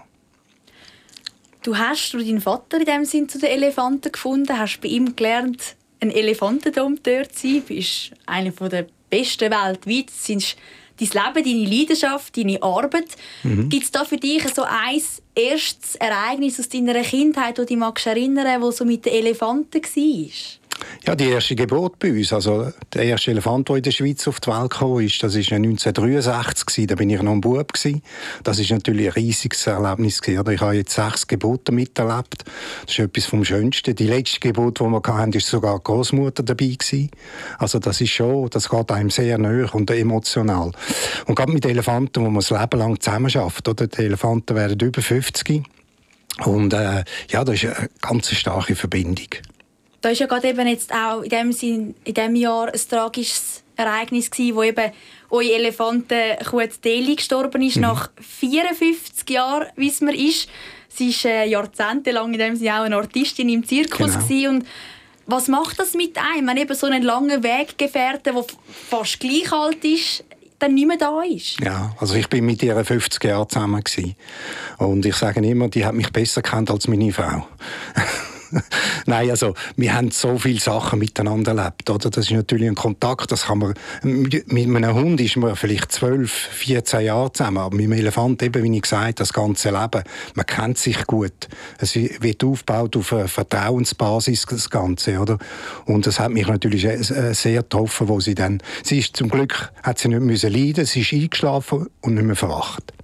Du 1.63 1.77
hast 1.77 2.11
durch 2.11 2.25
deinen 2.25 2.41
Vater 2.41 2.79
in 2.79 2.85
dem 2.85 3.05
Sinn 3.05 3.27
zu 3.27 3.39
den 3.39 3.49
Elefanten 3.49 4.11
gefunden, 4.11 4.57
hast 4.57 4.79
bei 4.79 4.89
ihm 4.89 5.15
gelernt, 5.15 5.75
ein 5.99 6.11
Elefantendompteur 6.11 7.29
zu 7.29 7.47
sein, 7.47 7.63
Du 7.67 7.73
bist 7.73 8.11
einer 8.25 8.51
der 8.51 8.87
besten 9.09 9.51
weltweit, 9.51 10.09
dein 10.99 11.07
Leben, 11.07 11.45
deine 11.45 11.75
Leidenschaft, 11.75 12.37
deine 12.37 12.61
Arbeit. 12.61 13.09
Mhm. 13.43 13.69
Gibt 13.69 13.85
es 13.85 13.91
da 13.91 14.05
für 14.05 14.17
dich 14.17 14.43
so 14.53 14.63
ein 14.63 15.01
erstes 15.35 15.95
Ereignis 15.95 16.59
aus 16.59 16.69
deiner 16.69 17.01
Kindheit, 17.01 17.57
das 17.57 17.65
du 17.67 17.75
dich 17.75 18.05
erinnern 18.05 18.45
magst, 18.45 18.63
das 18.71 18.77
so 18.77 18.85
mit 18.85 19.05
den 19.05 19.13
Elefanten 19.13 19.81
war? 19.81 20.29
Ja, 21.05 21.15
die 21.15 21.29
erste 21.29 21.55
Geburt 21.55 21.99
bei 21.99 22.11
uns, 22.11 22.33
also 22.33 22.71
der 22.93 23.03
erste 23.03 23.31
Elefant, 23.31 23.69
der 23.69 23.77
in 23.77 23.83
der 23.83 23.91
Schweiz 23.91 24.27
auf 24.27 24.39
die 24.39 24.49
Welt 24.49 24.71
kam, 24.71 24.99
ist, 24.99 25.21
das 25.23 25.35
ist 25.35 25.51
1963 25.51 26.87
da 26.87 26.95
bin 26.95 27.09
ich 27.09 27.21
noch 27.21 27.31
ein 27.31 27.41
Bub. 27.41 27.71
Das 28.43 28.59
ist 28.59 28.71
natürlich 28.71 29.07
ein 29.07 29.13
riesiges 29.13 29.67
Erlebnis 29.67 30.21
gewesen. 30.21 30.51
Ich 30.51 30.61
habe 30.61 30.75
jetzt 30.75 30.93
sechs 30.93 31.27
Geburten 31.27 31.75
miterlebt. 31.75 32.43
Das 32.85 32.91
ist 32.91 32.99
etwas 32.99 33.25
vom 33.25 33.43
Schönsten. 33.43 33.95
Die 33.95 34.07
letzte 34.07 34.39
Geburt, 34.39 34.79
die 34.79 34.83
wir 34.83 35.01
hatten, 35.01 35.33
ist 35.33 35.47
sogar 35.47 35.77
die 35.77 35.83
Großmutter 35.83 36.43
dabei 36.43 36.75
gewesen. 36.77 37.11
Also 37.57 37.79
das 37.79 38.01
ist 38.01 38.11
schon, 38.11 38.49
das 38.49 38.69
geht 38.69 38.91
einem 38.91 39.09
sehr 39.09 39.37
nahe 39.37 39.69
und 39.71 39.89
emotional. 39.91 40.71
Und 41.25 41.35
gerade 41.35 41.51
mit 41.51 41.65
Elefanten, 41.65 42.21
wo 42.23 42.29
man 42.29 42.35
das 42.35 42.49
Leben 42.49 42.79
lang 42.79 42.99
zusammen 42.99 43.29
schafft, 43.29 43.67
oder? 43.67 43.87
Die 43.87 44.01
Elefanten 44.01 44.55
werden 44.55 44.79
über 44.79 45.01
50 45.01 45.63
und 46.45 46.73
äh, 46.73 47.03
ja, 47.29 47.43
das 47.43 47.63
ist 47.63 47.65
eine 47.65 47.89
ganz 48.01 48.31
starke 48.31 48.75
Verbindung. 48.75 49.27
Da 50.07 50.11
ist 50.11 50.19
ja 50.19 50.25
gerade 50.25 50.47
eben 50.47 50.65
jetzt 50.69 50.93
auch 50.93 51.21
in 51.21 51.29
dem, 51.29 51.51
Sinn, 51.51 51.93
in 52.05 52.13
dem 52.13 52.33
Jahr 52.37 52.73
ein 52.73 52.79
tragisches 52.89 53.61
Ereignis 53.75 54.31
gewesen, 54.31 54.55
wo 54.55 54.63
eben 54.63 54.93
eure 55.29 55.51
Elefantenkuh 55.51 56.61
Deli 56.81 57.17
gestorben 57.17 57.61
ist, 57.61 57.75
mhm. 57.75 57.81
nach 57.81 58.09
54 58.21 59.29
Jahren, 59.29 59.67
wie 59.75 59.89
es 59.89 59.99
mir 59.99 60.15
ist. 60.15 60.47
Sie 60.87 61.09
war 61.09 61.31
äh, 61.31 61.49
jahrzehntelang 61.49 62.31
in 62.31 62.39
dem 62.39 62.55
Sinne 62.55 62.79
auch 62.79 62.85
eine 62.85 62.95
Artistin 62.95 63.49
im 63.49 63.67
Zirkus 63.67 64.13
genau. 64.29 64.51
und 64.51 64.65
was 65.25 65.49
macht 65.49 65.77
das 65.77 65.93
mit 65.93 66.17
einem, 66.17 66.47
wenn 66.47 66.55
eben 66.55 66.73
so 66.73 66.87
einen 66.87 67.03
langen 67.03 67.43
Weggefährte, 67.43 68.31
der 68.31 68.45
fast 68.89 69.19
gleich 69.19 69.51
alt 69.51 69.83
ist, 69.83 70.23
dann 70.57 70.73
nicht 70.73 70.87
mehr 70.87 70.95
da 70.95 71.21
ist? 71.21 71.59
Ja, 71.59 71.93
also 71.99 72.15
ich 72.15 72.29
bin 72.29 72.45
mit 72.45 72.63
ihr 72.63 72.81
50 72.81 73.21
Jahre 73.25 73.45
zusammen 73.45 73.83
gewesen. 73.83 74.15
und 74.77 75.05
ich 75.05 75.15
sage 75.15 75.45
immer, 75.45 75.67
die 75.67 75.85
hat 75.85 75.95
mich 75.95 76.13
besser 76.13 76.41
kennt 76.41 76.71
als 76.71 76.87
meine 76.87 77.11
Frau. 77.11 77.45
Nein, 79.05 79.29
also 79.29 79.53
wir 79.75 79.93
haben 79.93 80.11
so 80.11 80.37
viele 80.37 80.59
Sachen 80.59 80.99
miteinander 80.99 81.55
erlebt. 81.55 81.89
Oder? 81.89 82.09
Das 82.09 82.25
ist 82.25 82.31
natürlich 82.31 82.67
ein 82.67 82.75
Kontakt, 82.75 83.31
das 83.31 83.45
kann 83.45 83.59
man, 83.59 83.73
mit, 84.03 84.45
einem 84.49 84.93
Hund 84.93 85.21
ist 85.21 85.37
man 85.37 85.55
vielleicht 85.55 85.91
12, 85.91 86.31
14 86.31 87.01
Jahre 87.01 87.31
zusammen, 87.31 87.57
aber 87.57 87.75
mit 87.75 87.85
einem 87.85 87.99
Elefant 87.99 88.41
eben, 88.43 88.63
wie 88.63 88.75
ich 88.75 88.81
gesagt 88.83 89.19
das 89.19 89.33
ganze 89.33 89.69
Leben. 89.69 90.03
Man 90.35 90.45
kennt 90.45 90.77
sich 90.77 91.05
gut. 91.05 91.47
Es 91.79 91.95
wird 91.95 92.43
aufgebaut 92.43 92.95
auf 92.95 93.13
einer 93.13 93.27
Vertrauensbasis, 93.27 94.45
das 94.49 94.69
Ganze. 94.69 95.19
Oder? 95.19 95.37
Und 95.85 96.07
das 96.07 96.19
hat 96.19 96.31
mich 96.31 96.47
natürlich 96.47 96.87
sehr 97.37 97.61
getroffen, 97.61 98.07
wo 98.07 98.19
sie 98.19 98.35
dann, 98.35 98.61
sie 98.83 98.99
ist 98.99 99.15
zum 99.15 99.29
Glück, 99.29 99.71
hat 99.83 99.99
sie 99.99 100.09
nicht 100.09 100.21
müssen 100.21 100.51
leiden, 100.51 100.85
sie 100.85 101.01
ist 101.01 101.13
eingeschlafen 101.13 101.87
und 102.01 102.15
nicht 102.15 102.25
mehr 102.25 102.35
verwacht. 102.35 102.96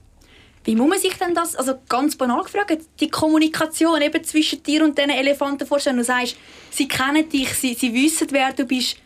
Wie 0.63 0.75
muss 0.75 0.89
man 0.89 0.99
sich 0.99 1.13
denn 1.15 1.35
das, 1.35 1.55
also 1.55 1.73
ganz 1.89 2.15
banal 2.15 2.43
gefragt, 2.43 2.77
die 2.99 3.09
Kommunikation 3.09 4.01
eben 4.01 4.23
zwischen 4.23 4.63
dir 4.63 4.83
und 4.83 4.97
diesen 4.97 5.11
Elefanten 5.11 5.67
vorstellen? 5.67 5.97
Du 5.97 6.03
sagst, 6.03 6.37
sie 6.71 6.87
kennen 6.87 7.27
dich, 7.27 7.49
sie, 7.53 7.73
sie 7.73 7.93
wissen, 7.93 8.27
wer 8.31 8.53
du 8.53 8.65
bist. 8.65 8.97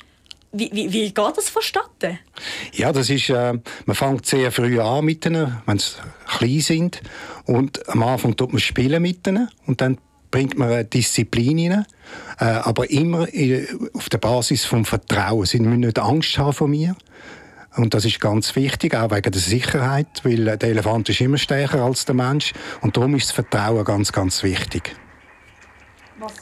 Wie, 0.54 0.69
wie, 0.71 0.92
wie 0.92 1.13
geht 1.13 1.18
das 1.18 1.50
vonstatten? 1.50 2.19
Ja, 2.74 2.94
das 2.94 3.09
ist, 3.09 3.30
äh, 3.30 3.54
man 3.86 3.95
fängt 3.95 4.25
sehr 4.25 4.51
früh 4.51 4.80
an 4.80 5.04
mit 5.04 5.25
ihnen, 5.25 5.57
wenn 5.65 5.77
sie 5.77 5.95
klein 6.25 6.62
sind. 6.62 7.01
Und 7.45 7.88
am 7.89 8.04
Anfang 8.04 8.36
tut 8.36 8.54
man 8.54 8.59
spielen 8.59 9.01
mit 9.01 9.27
ihnen 9.27 9.50
und 9.65 9.81
dann 9.81 9.98
bringt 10.31 10.57
man 10.57 10.89
Disziplin 10.89 11.71
rein, 11.71 11.86
äh, 12.39 12.45
aber 12.45 12.89
immer 12.89 13.27
auf 13.94 14.09
der 14.09 14.18
Basis 14.18 14.66
vom 14.66 14.85
Vertrauen. 14.85 15.45
Sie 15.45 15.59
müssen 15.59 15.81
nicht 15.81 15.99
Angst 15.99 16.37
haben 16.37 16.54
vor 16.54 16.68
mir, 16.68 16.95
und 17.78 17.94
das 17.94 18.06
ist 18.06 18.19
ganz 18.19 18.56
wichtig, 18.56 18.96
auch 18.96 19.12
wegen 19.12 19.31
der 19.31 19.42
Sicherheit, 19.42 20.07
weil 20.24 20.57
der 20.57 20.69
Elefant 20.69 21.10
ist 21.10 21.22
immer 21.22 21.38
stärker 21.38 21.84
als 21.84 22.06
der 22.06 22.16
Mensch. 22.16 22.54
Und 22.81 22.98
darum 22.98 23.16
ist 23.16 23.28
das 23.28 23.31
Vertrauen 23.31 23.84
ganz, 23.86 24.12
ganz 24.12 24.44
wichtig. 24.44 24.96
Was, 26.19 26.34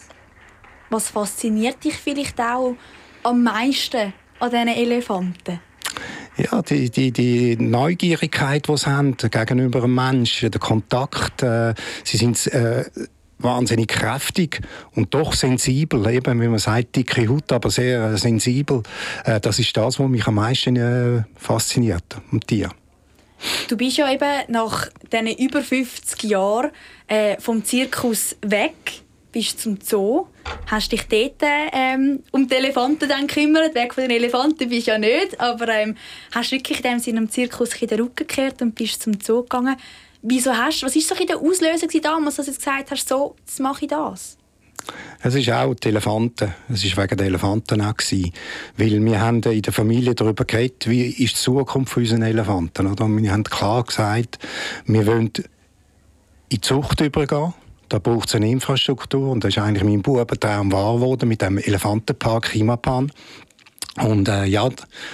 was 0.90 1.10
fasziniert 1.10 1.84
dich 1.84 1.96
vielleicht 1.96 2.40
auch 2.40 2.76
am 3.24 3.44
meisten 3.44 4.14
an 4.40 4.50
diesen 4.50 4.68
Elefanten? 4.70 5.60
Ja, 6.38 6.62
die, 6.62 6.90
die, 6.90 7.12
die 7.12 7.56
Neugierigkeit, 7.56 8.68
die 8.68 8.78
sie 8.78 8.90
haben 8.90 9.16
gegenüber 9.16 9.84
einem 9.84 9.96
Menschen, 9.96 10.52
der 10.52 10.60
Kontakt. 10.60 11.42
Äh, 11.42 11.74
sie 12.04 12.18
sind 12.18 12.46
äh, 12.48 12.84
wahnsinnig 13.40 13.88
kräftig 13.88 14.62
und 14.96 15.14
doch 15.14 15.34
sensibel, 15.34 16.08
eben, 16.10 16.42
wie 16.42 16.48
man 16.48 16.60
sagt, 16.60 16.96
dicke 16.96 17.28
Haut, 17.28 17.52
aber 17.52 17.70
sehr 17.70 18.12
äh, 18.12 18.18
sensibel. 18.18 18.84
Äh, 19.24 19.40
das 19.40 19.60
ist 19.60 19.76
das, 19.76 20.00
was 20.00 20.08
mich 20.08 20.26
am 20.28 20.36
meisten 20.36 20.76
äh, 20.76 21.24
fasziniert 21.36 22.04
am 22.32 22.40
Tier. 22.40 22.70
Du 23.68 23.76
bist 23.76 23.98
ja 23.98 24.12
eben 24.12 24.44
nach 24.48 24.88
diesen 25.12 25.28
über 25.28 25.62
50 25.62 26.24
Jahren 26.24 26.72
vom 27.38 27.64
Zirkus 27.64 28.36
weg, 28.42 28.74
bist 29.32 29.60
zum 29.60 29.78
Zoo, 29.82 30.28
hast 30.68 30.94
dich 30.94 31.04
dort 31.10 31.42
ähm, 31.74 32.24
um 32.32 32.48
die 32.48 32.56
Elefanten 32.56 33.10
dann 33.10 33.28
gekümmert, 33.28 33.76
weg 33.76 33.94
von 33.94 34.04
den 34.04 34.12
Elefanten 34.12 34.70
bist 34.70 34.88
du 34.88 34.92
ja 34.92 34.98
nicht, 34.98 35.40
aber 35.40 35.68
ähm, 35.68 35.98
hast 36.32 36.54
wirklich 36.54 36.78
in 36.78 36.92
dem 36.92 37.00
Sinne 37.00 37.20
am 37.20 37.30
Zirkus 37.30 37.72
den 37.72 38.00
Rücken 38.00 38.28
gekehrt 38.28 38.62
und 38.62 38.74
bist 38.76 39.04
zum 39.04 39.20
Zoo 39.20 39.42
gegangen. 39.42 39.76
Wieso 40.28 40.52
hast, 40.52 40.82
was 40.82 40.96
war 40.96 41.02
so 41.18 41.26
der 41.26 41.38
Auslöser 41.38 41.88
damals, 42.02 42.38
dass 42.38 42.48
du 42.48 42.54
gesagt 42.54 42.90
hast, 42.90 43.08
so, 43.08 43.36
jetzt 43.46 43.60
mache 43.60 43.86
ich 43.86 43.90
das? 43.90 44.38
Es 45.22 45.36
ist 45.36 45.52
auch 45.52 45.76
die 45.76 45.90
Elefanten. 45.90 46.52
Es 46.68 46.84
ist 46.84 46.98
wegen 46.98 47.16
der 47.16 47.28
Elefanten 47.28 47.80
auch 47.82 47.96
gewesen. 47.96 48.34
Weil 48.76 49.06
wir 49.06 49.22
haben 49.22 49.44
in 49.44 49.62
der 49.62 49.74
Familie 49.74 50.16
darüber 50.16 50.44
geredet, 50.44 50.90
wie 50.90 51.06
ist 51.06 51.36
die 51.36 51.42
Zukunft 51.42 51.96
unserer 51.96 52.26
Elefanten. 52.26 52.88
Oder? 52.88 53.08
wir 53.08 53.32
haben 53.32 53.44
klar 53.44 53.84
gesagt, 53.84 54.40
wir 54.88 55.06
wollen 55.06 55.28
in 55.28 55.44
die 56.52 56.62
Zucht 56.62 57.02
übergehen. 57.02 57.54
Da 57.90 58.00
braucht 58.00 58.30
es 58.30 58.36
eine 58.36 58.50
Infrastruktur. 58.50 59.30
Und 59.30 59.44
das 59.44 59.50
ist 59.50 59.60
eigentlich 59.60 59.84
mein 59.84 60.02
Bubentraum 60.02 60.72
wahr 60.72 60.96
geworden 60.96 61.30
mit 61.30 61.44
dem 61.44 61.60
Elefantenpark 61.60 62.50
Himapan. 62.50 63.12
Und 63.98 64.28
äh, 64.28 64.44
ja, 64.46 64.68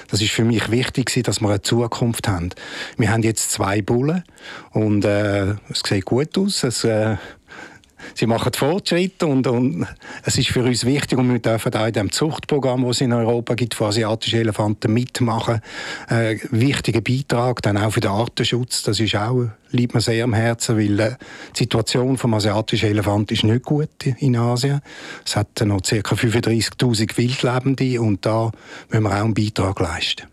das 0.09 0.21
ist 0.21 0.31
für 0.31 0.43
mich 0.43 0.71
wichtig, 0.71 1.23
dass 1.23 1.39
wir 1.39 1.49
eine 1.49 1.61
Zukunft 1.61 2.27
haben. 2.27 2.49
Wir 2.97 3.11
haben 3.11 3.21
jetzt 3.21 3.51
zwei 3.51 3.81
Bullen 3.81 4.23
und 4.71 5.05
äh, 5.05 5.51
es 5.69 5.83
sieht 5.85 6.05
gut 6.05 6.35
aus. 6.37 6.63
Es, 6.63 6.83
äh, 6.83 7.17
sie 8.15 8.27
machen 8.27 8.53
Fortschritte 8.53 9.25
und, 9.25 9.47
und 9.47 9.87
es 10.23 10.37
ist 10.37 10.49
für 10.49 10.63
uns 10.63 10.85
wichtig 10.85 11.17
und 11.17 11.31
wir 11.31 11.39
dürfen 11.39 11.73
auch 11.73 11.87
in 11.87 11.93
dem 11.93 12.11
Zuchtprogramm, 12.11 12.85
das 12.85 12.97
es 12.97 13.01
in 13.01 13.13
Europa 13.13 13.55
gibt, 13.55 13.73
für 13.73 13.85
asiatische 13.85 14.37
Elefanten 14.37 14.93
mitmachen. 14.93 15.61
Äh, 16.09 16.37
wichtiger 16.51 17.01
Beitrag 17.01 17.61
dann 17.61 17.77
auch 17.77 17.91
für 17.91 18.01
den 18.01 18.11
Artenschutz. 18.11 18.83
Das 18.83 18.99
ist 18.99 19.15
auch, 19.15 19.47
liegt 19.71 19.93
mir 19.93 20.01
sehr 20.01 20.23
am 20.23 20.33
Herzen, 20.33 20.77
weil 20.77 20.99
äh, 20.99 21.15
die 21.55 21.59
Situation 21.59 22.17
vom 22.17 22.33
asiatischen 22.33 22.89
Elefant 22.89 23.31
ist 23.31 23.43
nicht 23.43 23.63
gut 23.63 23.89
in 24.19 24.35
Asien. 24.35 24.81
Es 25.25 25.35
hat 25.35 25.61
noch 25.61 25.81
ca. 25.81 25.95
35'000 25.95 27.17
Wildlebende 27.17 28.01
und 28.01 28.25
da 28.25 28.51
müssen 28.89 29.03
wir 29.03 29.09
auch 29.11 29.23
einen 29.23 29.33
Beitrag 29.33 29.79
leisten 29.79 30.27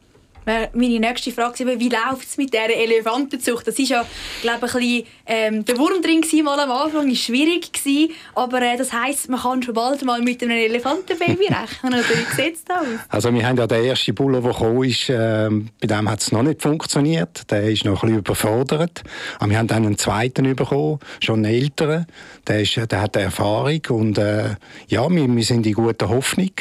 meine 0.73 1.01
nächste 1.01 1.33
Frage 1.33 1.79
wie 1.79 1.89
läuft 1.89 2.29
es 2.29 2.37
mit 2.37 2.53
dieser 2.53 2.71
Elefantenzucht? 2.71 3.67
Das 3.67 3.79
war 3.79 3.85
ja, 3.85 4.07
glaube 4.43 4.67
ich, 4.67 4.75
ein 4.75 4.81
bisschen, 4.81 5.05
ähm, 5.27 5.65
der 5.65 5.79
Wurm 5.79 6.03
drin 6.03 6.23
mal 6.45 6.59
am 6.59 6.71
Anfang, 6.71 7.09
war 7.09 7.15
schwierig 7.15 7.73
gewesen, 7.73 8.13
aber 8.35 8.63
äh, 8.63 8.77
das 8.77 8.93
heisst, 8.93 9.29
man 9.29 9.41
kann 9.41 9.63
schon 9.63 9.75
bald 9.75 10.05
mal 10.05 10.23
mit 10.23 10.43
einem 10.43 10.57
Elefantenbaby 10.57 11.47
rechnen, 11.49 11.95
oder? 11.95 12.03
Wie 12.03 12.43
sieht 12.43 12.57
es 12.57 12.63
aus? 12.71 12.87
Also 13.09 13.33
wir 13.33 13.47
haben 13.47 13.57
ja 13.57 13.67
den 13.67 13.85
ersten 13.85 14.15
Bulle, 14.15 14.41
der 14.41 14.53
gekommen 14.53 14.85
ist, 14.85 15.09
äh, 15.11 15.49
bei 15.81 15.87
dem 15.87 16.11
hat 16.11 16.21
es 16.21 16.33
noch 16.33 16.43
nicht 16.43 16.63
funktioniert, 16.63 17.51
der 17.51 17.71
ist 17.71 17.85
noch 17.85 18.03
ein 18.03 18.09
bisschen 18.09 18.19
überfordert, 18.19 19.03
aber 19.39 19.51
wir 19.51 19.59
haben 19.59 19.67
dann 19.67 19.85
einen 19.85 19.99
zweiten 19.99 20.55
bekommen, 20.55 20.99
schon 21.21 21.45
einen 21.45 21.55
älteren, 21.55 22.07
der, 22.47 22.63
ist, 22.63 22.77
der 22.77 23.01
hat 23.01 23.17
Erfahrung 23.17 23.81
und 23.91 24.19
äh, 24.19 24.55
ja, 24.89 25.09
wir, 25.11 25.29
wir 25.29 25.45
sind 25.45 25.67
in 25.67 25.75
guter 25.75 26.09
Hoffnung, 26.09 26.53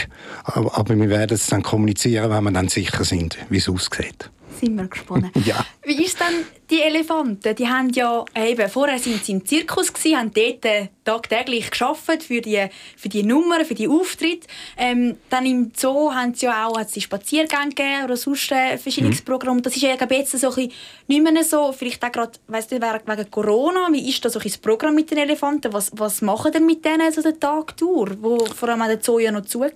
aber, 0.44 0.77
aber 0.77 0.96
wir 0.96 1.10
werden 1.10 1.36
es 1.36 1.48
dann 1.48 1.63
kommunizieren, 1.63 2.29
wenn 2.29 2.44
wir 2.44 2.51
dann 2.51 2.67
sicher 2.67 3.03
sind, 3.03 3.38
wie 3.50 3.58
es 3.58 3.70
aussieht. 3.78 4.30
Sind 4.60 4.76
wir 4.76 4.88
gespannt. 4.88 5.32
ja. 5.46 5.66
Wie 5.84 6.04
ist 6.04 6.20
dann 6.20 6.34
die 6.70 6.82
Elefanten? 6.82 7.56
Die 7.56 7.68
haben 7.68 7.90
ja 7.90 8.26
eben, 8.36 8.70
vorher 8.70 9.00
sind 9.00 9.24
sie 9.24 9.34
im 9.34 9.46
Zirkus 9.46 9.94
gewesen, 9.94 10.18
haben 10.18 10.32
dort 10.34 10.66
äh, 10.66 10.88
tagtäglich 11.04 11.72
geschafft 11.72 12.24
für 12.24 12.42
die, 12.42 12.66
für 12.96 13.10
die 13.10 13.24
Nummern, 13.24 13.66
für 13.66 13.76
die 13.76 13.88
Auftritte. 13.88 14.48
Ähm, 14.78 15.16
dann 15.30 15.46
im 15.46 15.72
Zoo 15.76 16.12
haben 16.14 16.34
sie 16.34 16.46
ja 16.46 16.68
auch 16.68 16.78
hat 16.78 16.90
sie 16.90 17.02
Spaziergänge 17.02 17.70
gegeben 17.70 18.04
oder 18.04 18.18
sonst 18.18 18.52
äh, 18.52 18.78
verschiedenes 18.78 19.24
mhm. 19.26 19.62
Das 19.62 19.76
ist 19.76 19.82
ja 19.82 19.90
jetzt 19.90 20.32
so 20.32 20.50
ein 20.50 20.72
nicht 21.08 21.24
mehr 21.24 21.44
so, 21.44 21.72
vielleicht 21.72 22.04
auch 22.04 22.12
gerade, 22.12 22.34
weißt 22.48 22.72
du, 22.72 22.76
wegen 22.82 23.32
Corona, 23.32 23.88
wie 23.92 24.10
ist 24.10 24.24
da 24.26 24.30
so 24.30 24.40
ein 24.40 24.44
das 24.44 24.58
Programm 24.58 24.96
mit 24.96 25.12
den 25.12 25.20
Elefanten? 25.20 25.72
Was, 25.72 25.92
was 25.94 26.22
machen 26.22 26.52
denn 26.52 26.66
mit 26.66 26.84
denen 26.84 27.12
so 27.12 27.22
den 27.22 27.40
Tag 27.40 27.78
durch, 27.78 28.12
wo 28.22 28.44
vor 28.46 28.70
allem 28.70 28.82
der 28.88 29.02
Zoo 29.02 29.20
ja 29.20 29.32
noch 29.32 29.46
zu 29.46 29.62
war? 29.62 29.72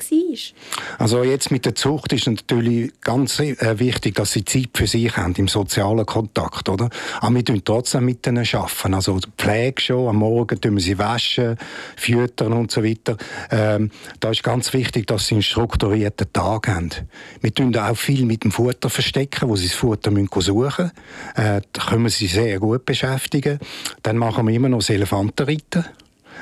Also 0.98 1.24
jetzt 1.24 1.52
mit 1.52 1.66
der 1.66 1.76
Zucht 1.76 2.14
ist 2.14 2.28
natürlich 2.28 2.92
ganz 3.02 3.40
äh, 3.40 3.80
wichtig, 3.80 4.16
dass 4.16 4.32
sie 4.32 4.44
Zeit 4.44 4.70
für 4.74 4.88
sich 4.88 5.16
haben, 5.16 5.36
im 5.36 5.48
sozialen 5.48 6.06
Kontakt, 6.06 6.68
oder? 6.68 6.81
Aber 7.20 7.34
wir 7.34 7.40
arbeiten 7.40 7.64
trotzdem 7.64 8.06
mit 8.06 8.26
ihnen. 8.28 8.46
Arbeiten. 8.54 8.94
Also 8.94 9.20
Pflege 9.38 9.82
schon, 9.82 10.08
am 10.08 10.18
Morgen 10.18 10.60
tun 10.60 10.76
wir 10.76 10.82
sie 10.82 10.98
waschen, 10.98 11.58
füttern 11.96 12.54
und 12.54 12.72
so 12.72 12.84
weiter. 12.84 13.18
Ähm, 13.50 13.92
da 14.20 14.32
ist 14.32 14.44
ganz 14.44 14.74
wichtig, 14.74 15.08
dass 15.08 15.28
sie 15.28 15.36
einen 15.36 15.44
strukturierten 15.44 16.32
Tag 16.34 16.68
haben. 16.68 16.90
Wir 17.42 17.54
tun 17.54 17.76
auch 17.76 17.96
viel 17.96 18.26
mit 18.26 18.44
dem 18.44 18.52
Futter 18.52 18.90
verstecken, 18.90 19.50
wo 19.50 19.56
sie 19.56 19.68
das 19.68 19.76
Futter 19.76 20.12
suchen 20.12 20.58
müssen. 20.58 20.92
Äh, 21.36 21.62
da 21.72 21.86
können 21.88 22.04
wir 22.04 22.10
sie 22.10 22.28
sehr 22.28 22.60
gut 22.60 22.86
beschäftigen. 22.86 23.60
Dann 24.04 24.18
machen 24.18 24.48
wir 24.48 24.54
immer 24.54 24.70
noch 24.70 24.80
das 24.80 24.90
Elefantenreiten 24.90 25.86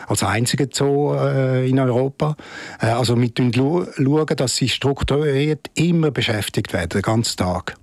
als 0.08 0.24
einzige 0.24 0.70
Zoo 0.72 1.14
äh, 1.14 1.70
in 1.70 1.80
Europa. 1.80 2.36
Äh, 2.82 2.88
also 2.88 3.20
wir 3.20 3.30
schauen, 3.36 4.28
dass 4.36 4.56
sie 4.56 4.70
strukturiert 4.70 5.70
immer 5.76 6.12
beschäftigt 6.12 6.74
werden, 6.74 6.90
den 6.90 7.02
ganzen 7.02 7.38
Tag. 7.38 7.76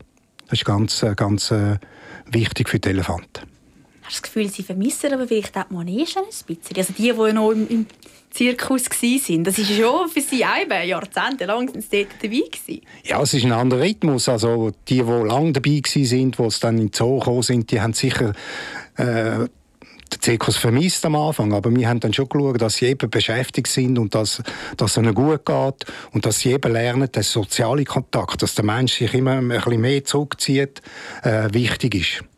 Das 0.49 0.61
ist 0.61 0.65
ganz, 0.65 1.03
äh, 1.03 1.15
ganz 1.15 1.51
äh, 1.51 1.79
wichtig 2.27 2.69
für 2.69 2.79
die 2.79 2.91
Elefanten. 2.91 3.47
Hast 4.03 4.19
du 4.19 4.21
das 4.21 4.23
Gefühl, 4.23 4.49
sie 4.49 4.63
vermissen 4.63 5.13
aber 5.13 5.27
vielleicht 5.27 5.57
auch 5.57 5.65
die 5.69 5.75
Manege 5.75 6.21
ein 6.21 6.25
bisschen? 6.47 6.77
Also 6.77 6.93
die, 6.93 7.13
die 7.13 7.33
noch 7.33 7.51
im, 7.51 7.69
im 7.69 7.87
Zirkus 8.31 8.85
waren, 8.85 9.45
das 9.45 9.59
ist 9.59 9.73
schon 9.73 10.09
für 10.09 10.21
sie 10.21 10.43
eben 10.43 10.89
jahrzehntelang 10.89 11.69
sind 11.69 11.91
sie 11.91 12.05
dort 12.05 12.23
dabei 12.23 12.43
gewesen. 12.51 12.83
Ja, 13.03 13.23
es 13.23 13.35
ist 13.35 13.45
ein 13.45 13.53
anderer 13.53 13.81
Rhythmus. 13.81 14.29
Also 14.29 14.73
die, 14.89 15.03
die 15.03 15.03
lange 15.03 15.53
dabei 15.53 15.71
waren, 15.71 16.31
die 16.31 16.61
dann 16.61 16.79
in 16.79 16.87
den 16.87 16.93
Zoo 16.93 17.19
gekommen 17.19 17.43
sind, 17.43 17.71
die 17.71 17.81
haben 17.81 17.95
sicher 17.95 18.33
äh, 18.97 19.49
den 20.13 20.21
Zirkus 20.21 20.57
vermisst 20.57 21.05
am 21.05 21.17
Anfang, 21.17 21.53
aber 21.53 21.75
wir 21.75 21.89
haben 21.89 22.01
dann 22.01 22.13
schon 22.13 22.29
geschaut, 22.29 22.61
dass 22.61 22.77
sie 22.77 22.87
eben 22.87 23.11
beschäftigt 23.11 23.69
sind 23.69 23.99
und 23.99 24.15
dass, 24.15 24.43
dass 24.77 24.93
es 24.93 24.97
ihnen 24.97 25.15
gut 25.15 25.45
geht 25.45 25.87
und 26.13 26.27
dass 26.27 26.41
sie 26.41 26.53
eben 26.53 26.73
lernen, 26.73 27.09
dass 27.11 27.31
soziale 27.33 27.85
Kontakt, 27.85 28.43
dass 28.43 28.55
der 28.55 28.65
Mensch 28.65 28.95
sich 28.99 29.15
immer 29.15 29.33
ein 29.33 29.49
bisschen 29.49 29.81
mehr 29.81 30.05
zurückzieht, 30.05 30.83
äh, 31.23 31.49
wichtig 31.53 31.95
ist. 31.95 32.36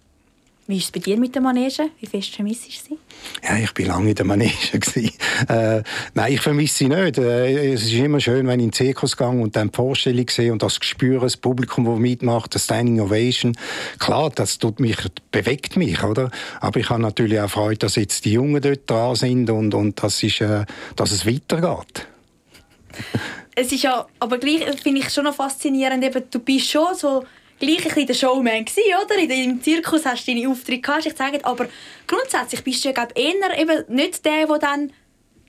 Wie 0.68 0.76
ist 0.76 0.84
es 0.84 0.90
bei 0.90 1.00
dir 1.00 1.16
mit 1.16 1.34
der 1.34 1.40
Manege? 1.40 1.88
Wie 1.98 2.04
fest 2.04 2.34
vermisst 2.34 2.66
du 2.66 2.70
sie? 2.70 2.98
Ja, 3.42 3.56
ich 3.56 3.70
war 3.78 3.87
lange 3.87 4.10
in 4.10 4.14
der 4.14 4.26
Manege. 4.26 4.52
äh, 5.48 5.82
nein, 6.12 6.32
ich 6.34 6.42
vermisse 6.42 6.75
sie 6.76 6.88
nicht. 6.88 7.16
Äh, 7.16 7.72
es 7.72 7.84
ist 7.84 7.94
immer 7.94 8.20
schön, 8.20 8.46
wenn 8.46 8.60
ich 8.60 8.64
in 8.64 8.70
den 8.70 8.72
Zirkus 8.75 9.16
gehe 9.16 9.28
und 9.28 9.56
dann 9.56 9.70
die 9.70 9.76
Vorstellung 9.76 10.28
sehe 10.28 10.52
und 10.52 10.62
das 10.62 10.78
Gespür, 10.78 11.20
das 11.20 11.38
Publikum, 11.38 11.87
das 11.87 11.98
mitmacht, 11.98 12.54
das 12.54 12.64
Standing 12.64 13.00
Ovation. 13.00 13.56
Klar, 13.98 14.28
das 14.28 14.58
tut 14.58 14.78
mich, 14.78 14.98
bewegt 15.30 15.78
mich, 15.78 16.02
oder? 16.04 16.30
Aber 16.60 16.78
ich 16.78 16.90
habe 16.90 17.00
natürlich 17.00 17.40
auch 17.40 17.48
Freude, 17.48 17.78
dass 17.78 17.96
jetzt 17.96 18.26
die 18.26 18.32
Jungen 18.32 18.60
dort 18.60 18.90
dran 18.90 19.16
sind 19.16 19.48
und, 19.48 19.72
und 19.72 20.02
das 20.02 20.22
ist, 20.22 20.42
äh, 20.42 20.66
dass 20.96 21.12
es 21.12 21.25
weitergeht. 21.25 22.06
es 23.54 23.72
ist 23.72 23.84
ja, 23.84 24.06
aber 24.18 24.37
gleich 24.37 24.64
finde 24.82 25.00
ich 25.00 25.08
schon 25.08 25.25
noch 25.25 25.34
faszinierend, 25.34 26.04
eben, 26.04 26.25
du 26.30 26.40
bist 26.40 26.68
schon 26.68 26.94
so 26.94 27.25
gleich 27.58 27.78
ein 27.78 27.84
bisschen 27.84 28.06
der 28.06 28.14
Showman 28.14 28.64
gewesen, 28.64 28.82
oder? 29.04 29.18
Im 29.18 29.62
Zirkus 29.62 30.04
hast 30.04 30.26
du 30.26 30.34
deine 30.34 30.48
Auftritte 30.48 30.80
gehabt, 30.80 31.06
ich 31.06 31.16
sage, 31.16 31.44
aber 31.44 31.66
grundsätzlich 32.06 32.62
bist 32.62 32.84
du 32.84 32.90
ja 32.90 33.08
eher 33.14 33.58
eben 33.58 33.84
nicht 33.94 34.24
der, 34.24 34.46
der 34.46 34.58
dann 34.58 34.92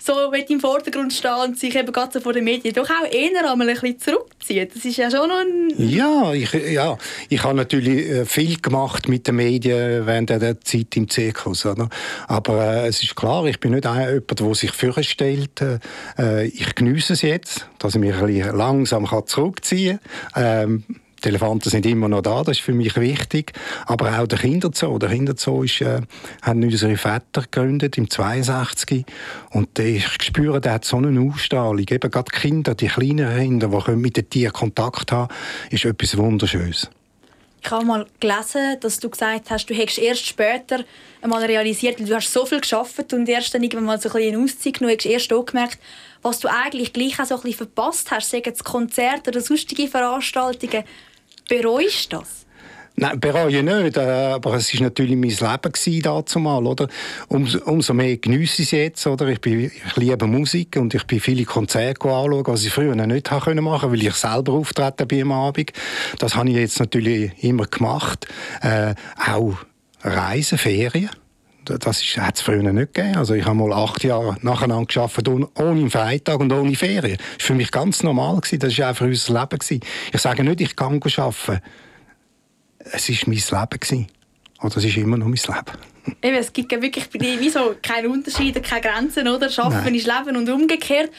so 0.01 0.31
im 0.31 0.59
Vordergrund 0.59 1.13
stehen 1.13 1.31
und 1.45 1.59
sich 1.59 1.75
eben 1.75 1.91
gerade 1.91 2.13
so 2.13 2.19
vor 2.21 2.33
den 2.33 2.45
Medien 2.45 2.73
doch 2.73 2.89
auch 2.89 3.11
eher 3.11 3.51
einmal 3.51 3.67
ein 3.67 3.73
bisschen 3.75 3.99
zurückzieht. 3.99 4.73
Das 4.73 4.85
ist 4.85 4.97
ja 4.97 5.11
schon 5.11 5.29
ein... 5.29 5.73
Ja, 5.77 6.33
ich, 6.33 6.53
ja, 6.53 6.97
ich 7.27 7.43
habe 7.43 7.55
natürlich 7.55 8.09
äh, 8.09 8.25
viel 8.25 8.57
gemacht 8.61 9.09
mit 9.09 9.27
den 9.27 9.35
Medien 9.35 10.05
während 10.05 10.29
der 10.29 10.61
Zeit 10.61 10.95
im 10.95 11.09
Zirkus. 11.09 11.65
Oder? 11.65 11.89
Aber 12.27 12.63
äh, 12.63 12.87
es 12.87 13.03
ist 13.03 13.15
klar, 13.15 13.45
ich 13.45 13.59
bin 13.59 13.71
nicht 13.71 13.83
jemand, 13.83 14.39
der 14.39 14.55
sich 14.55 14.71
vorstellt. 14.71 15.61
Äh, 16.17 16.45
ich 16.45 16.75
genieße 16.75 17.13
es 17.13 17.21
jetzt, 17.21 17.67
dass 17.77 17.95
ich 17.95 17.99
mich 17.99 18.13
ein 18.13 18.25
bisschen 18.25 18.55
langsam 18.55 19.05
zurückziehen 19.25 19.99
kann. 20.33 20.43
Ähm, 20.45 20.83
die 21.23 21.29
Elefanten 21.29 21.69
sind 21.69 21.85
immer 21.85 22.07
noch 22.07 22.21
da, 22.21 22.43
das 22.43 22.57
ist 22.57 22.63
für 22.63 22.73
mich 22.73 22.95
wichtig. 22.95 23.53
Aber 23.85 24.19
auch 24.19 24.27
der 24.27 24.39
Kinderzoo. 24.39 24.97
Der 24.99 25.09
Kinderzoo 25.09 25.63
ist, 25.63 25.81
äh, 25.81 26.01
haben 26.41 26.63
unsere 26.63 26.97
Väter 26.97 27.41
gegründet 27.41 27.97
im 27.97 28.09
62. 28.09 29.05
Und 29.51 29.77
ich 29.79 30.07
spüre, 30.21 30.61
der 30.61 30.73
hat 30.73 30.85
so 30.85 30.97
eine 30.97 31.19
Ausstrahlung. 31.19 31.85
Eben 31.89 32.11
gerade 32.11 32.31
die 32.33 32.39
Kinder, 32.39 32.75
die 32.75 32.88
kleinen 32.88 33.35
Kinder, 33.38 33.67
die 33.67 33.91
mit 33.91 34.17
den 34.17 34.29
Tieren 34.29 34.53
Kontakt 34.53 35.11
haben, 35.11 35.33
ist 35.69 35.85
etwas 35.85 36.17
Wunderschönes. 36.17 36.89
Ich 37.61 37.71
habe 37.71 37.85
mal 37.85 38.05
gelesen, 38.19 38.79
dass 38.79 38.99
du 38.99 39.09
gesagt 39.09 39.49
hast, 39.49 39.65
du 39.65 39.73
hättest 39.73 39.99
erst 39.99 40.25
später 40.25 40.85
einmal 41.21 41.43
realisiert, 41.43 41.99
du 41.99 42.15
hast 42.15 42.31
so 42.31 42.45
viel 42.45 42.61
geschafft 42.61 43.11
und 43.13 43.27
erst 43.27 43.53
dann 43.53 43.63
irgendwann 43.63 43.85
mal 43.85 43.99
so 43.99 44.09
ein 44.09 44.15
bisschen 44.15 44.43
Auszeit 44.43 44.73
genommen, 44.75 44.97
hast 44.97 45.05
erst 45.05 45.33
auch 45.33 45.45
gemerkt, 45.45 45.77
was 46.21 46.39
du 46.39 46.47
eigentlich 46.47 46.93
gleich 46.93 47.19
auch 47.19 47.25
so 47.25 47.35
ein 47.35 47.41
bisschen 47.41 47.67
verpasst 47.67 48.11
hast, 48.11 48.29
sagen 48.29 48.51
es 48.51 48.63
Konzerte 48.63 49.29
oder 49.29 49.41
sonstige 49.41 49.88
Veranstaltungen. 49.88 50.83
Bereust 51.49 52.13
du 52.13 52.19
das? 52.19 52.45
Nein, 52.95 53.17
bereue 53.19 53.63
nicht, 53.63 53.95
äh, 53.95 54.01
aber 54.01 54.55
es 54.55 54.73
war 54.73 54.81
natürlich 54.81 55.15
mein 55.15 55.29
Leben 55.29 56.01
dazumal, 56.01 56.67
oder? 56.67 56.89
Umso, 57.29 57.59
umso 57.59 57.93
mehr 57.93 58.17
genieße 58.17 58.61
ich 58.61 58.67
es 58.67 58.71
jetzt, 58.71 59.07
oder? 59.07 59.27
Ich, 59.29 59.39
bin, 59.39 59.71
ich 59.73 59.95
liebe 59.95 60.27
Musik 60.27 60.75
und 60.75 60.93
ich 60.93 61.05
bin 61.05 61.21
viele 61.21 61.45
Konzerte 61.45 62.01
anschauen, 62.01 62.43
was 62.45 62.65
ich 62.65 62.73
früher 62.73 62.95
nicht 62.95 63.31
machen 63.31 63.65
konnte, 63.65 63.91
weil 63.91 64.03
ich 64.03 64.13
selber 64.15 64.51
auftreten 64.51 65.07
bin 65.07 65.21
am 65.21 65.31
Abend. 65.31 65.71
Das 66.17 66.35
habe 66.35 66.49
ich 66.49 66.55
jetzt 66.55 66.79
natürlich 66.79 67.31
immer 67.41 67.67
gemacht. 67.67 68.27
Äh, 68.61 68.95
auch 69.15 69.55
Reisen, 70.03 70.57
Ferien 70.57 71.09
das 71.77 72.01
hat 72.17 72.35
es 72.35 72.41
früher 72.41 72.61
nicht 72.61 72.93
gegeben. 72.93 73.17
Also 73.17 73.33
ich 73.33 73.45
habe 73.45 73.55
mal 73.55 73.73
acht 73.73 74.03
Jahre 74.03 74.38
nacheinander 74.41 74.85
gearbeitet, 74.85 75.27
ohne 75.59 75.89
Freitag 75.89 76.39
und 76.39 76.51
ohne 76.51 76.75
Ferien. 76.75 77.17
Das 77.17 77.27
war 77.27 77.47
für 77.47 77.55
mich 77.55 77.71
ganz 77.71 78.03
normal. 78.03 78.38
Gewesen. 78.38 78.59
Das 78.59 78.77
war 78.77 78.88
einfach 78.88 79.05
unser 79.05 79.33
Leben. 79.33 79.59
Gewesen. 79.59 79.81
Ich 80.11 80.21
sage 80.21 80.43
nicht, 80.43 80.61
ich 80.61 80.75
kann 80.75 80.95
arbeiten. 80.95 81.61
Es 82.91 83.09
war 83.09 83.17
mein 83.27 83.35
Leben. 83.35 83.79
Gewesen. 83.79 84.07
Oder 84.61 84.77
es 84.77 84.83
ist 84.83 84.97
immer 84.97 85.17
noch 85.17 85.27
mein 85.27 85.33
Leben. 85.35 86.15
Eben, 86.21 86.35
es 86.35 86.51
gibt 86.51 86.71
wirklich 86.71 87.09
bei 87.09 87.19
dir 87.19 87.39
wie 87.39 87.49
so 87.49 87.75
keine 87.81 88.09
Unterschiede, 88.09 88.61
keine 88.61 88.81
Grenzen, 88.81 89.27
oder? 89.27 89.49
Schaffen 89.49 89.83
Nein. 89.83 89.95
ist 89.95 90.07
Leben 90.07 90.38
und 90.38 90.49
umgekehrt. 90.49 91.11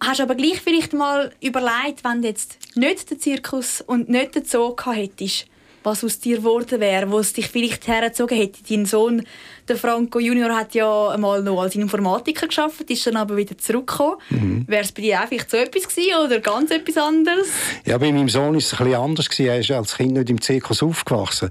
Hast 0.00 0.20
du 0.20 0.22
aber 0.24 0.34
gleich 0.34 0.60
vielleicht 0.60 0.92
mal 0.92 1.32
überlegt, 1.40 2.04
wenn 2.04 2.22
du 2.22 2.28
jetzt 2.28 2.58
nicht 2.76 3.10
den 3.10 3.18
Zirkus 3.18 3.80
und 3.80 4.08
nicht 4.08 4.34
den 4.34 4.44
Zoo 4.44 4.74
gehabt 4.74 4.96
hättest, 4.96 5.46
was 5.84 6.04
aus 6.04 6.20
dir 6.20 6.38
geworden 6.38 6.80
wäre, 6.80 7.10
wo 7.10 7.18
es 7.18 7.32
dich 7.32 7.48
vielleicht 7.48 7.86
hergezogen 7.86 8.36
hätte. 8.36 8.60
Dein 8.68 8.86
Sohn, 8.86 9.22
der 9.68 9.76
Franco 9.76 10.18
Junior, 10.18 10.54
hat 10.54 10.74
ja 10.74 11.08
einmal 11.08 11.42
noch 11.42 11.60
als 11.60 11.74
Informatiker 11.74 12.46
geschafft, 12.46 12.90
ist 12.90 13.06
dann 13.06 13.16
aber 13.16 13.36
wieder 13.36 13.56
zurückgekommen. 13.58 14.16
Mhm. 14.30 14.64
Wäre 14.66 14.82
es 14.82 14.92
bei 14.92 15.02
dir 15.02 15.22
auch 15.22 15.28
vielleicht 15.28 15.50
so 15.50 15.56
etwas 15.56 15.88
gewesen 15.88 16.24
oder 16.24 16.40
ganz 16.40 16.70
etwas 16.70 16.96
anderes? 16.96 17.48
Ja, 17.84 17.98
bei 17.98 18.12
meinem 18.12 18.28
Sohn 18.28 18.54
ist 18.54 18.66
es 18.66 18.80
ein 18.80 18.86
bisschen 18.86 19.00
anders 19.00 19.28
gewesen. 19.28 19.46
Er 19.46 19.60
ist 19.60 19.70
als 19.70 19.96
Kind 19.96 20.12
nicht 20.12 20.30
im 20.30 20.40
Zirkus 20.40 20.82
aufgewachsen. 20.82 21.50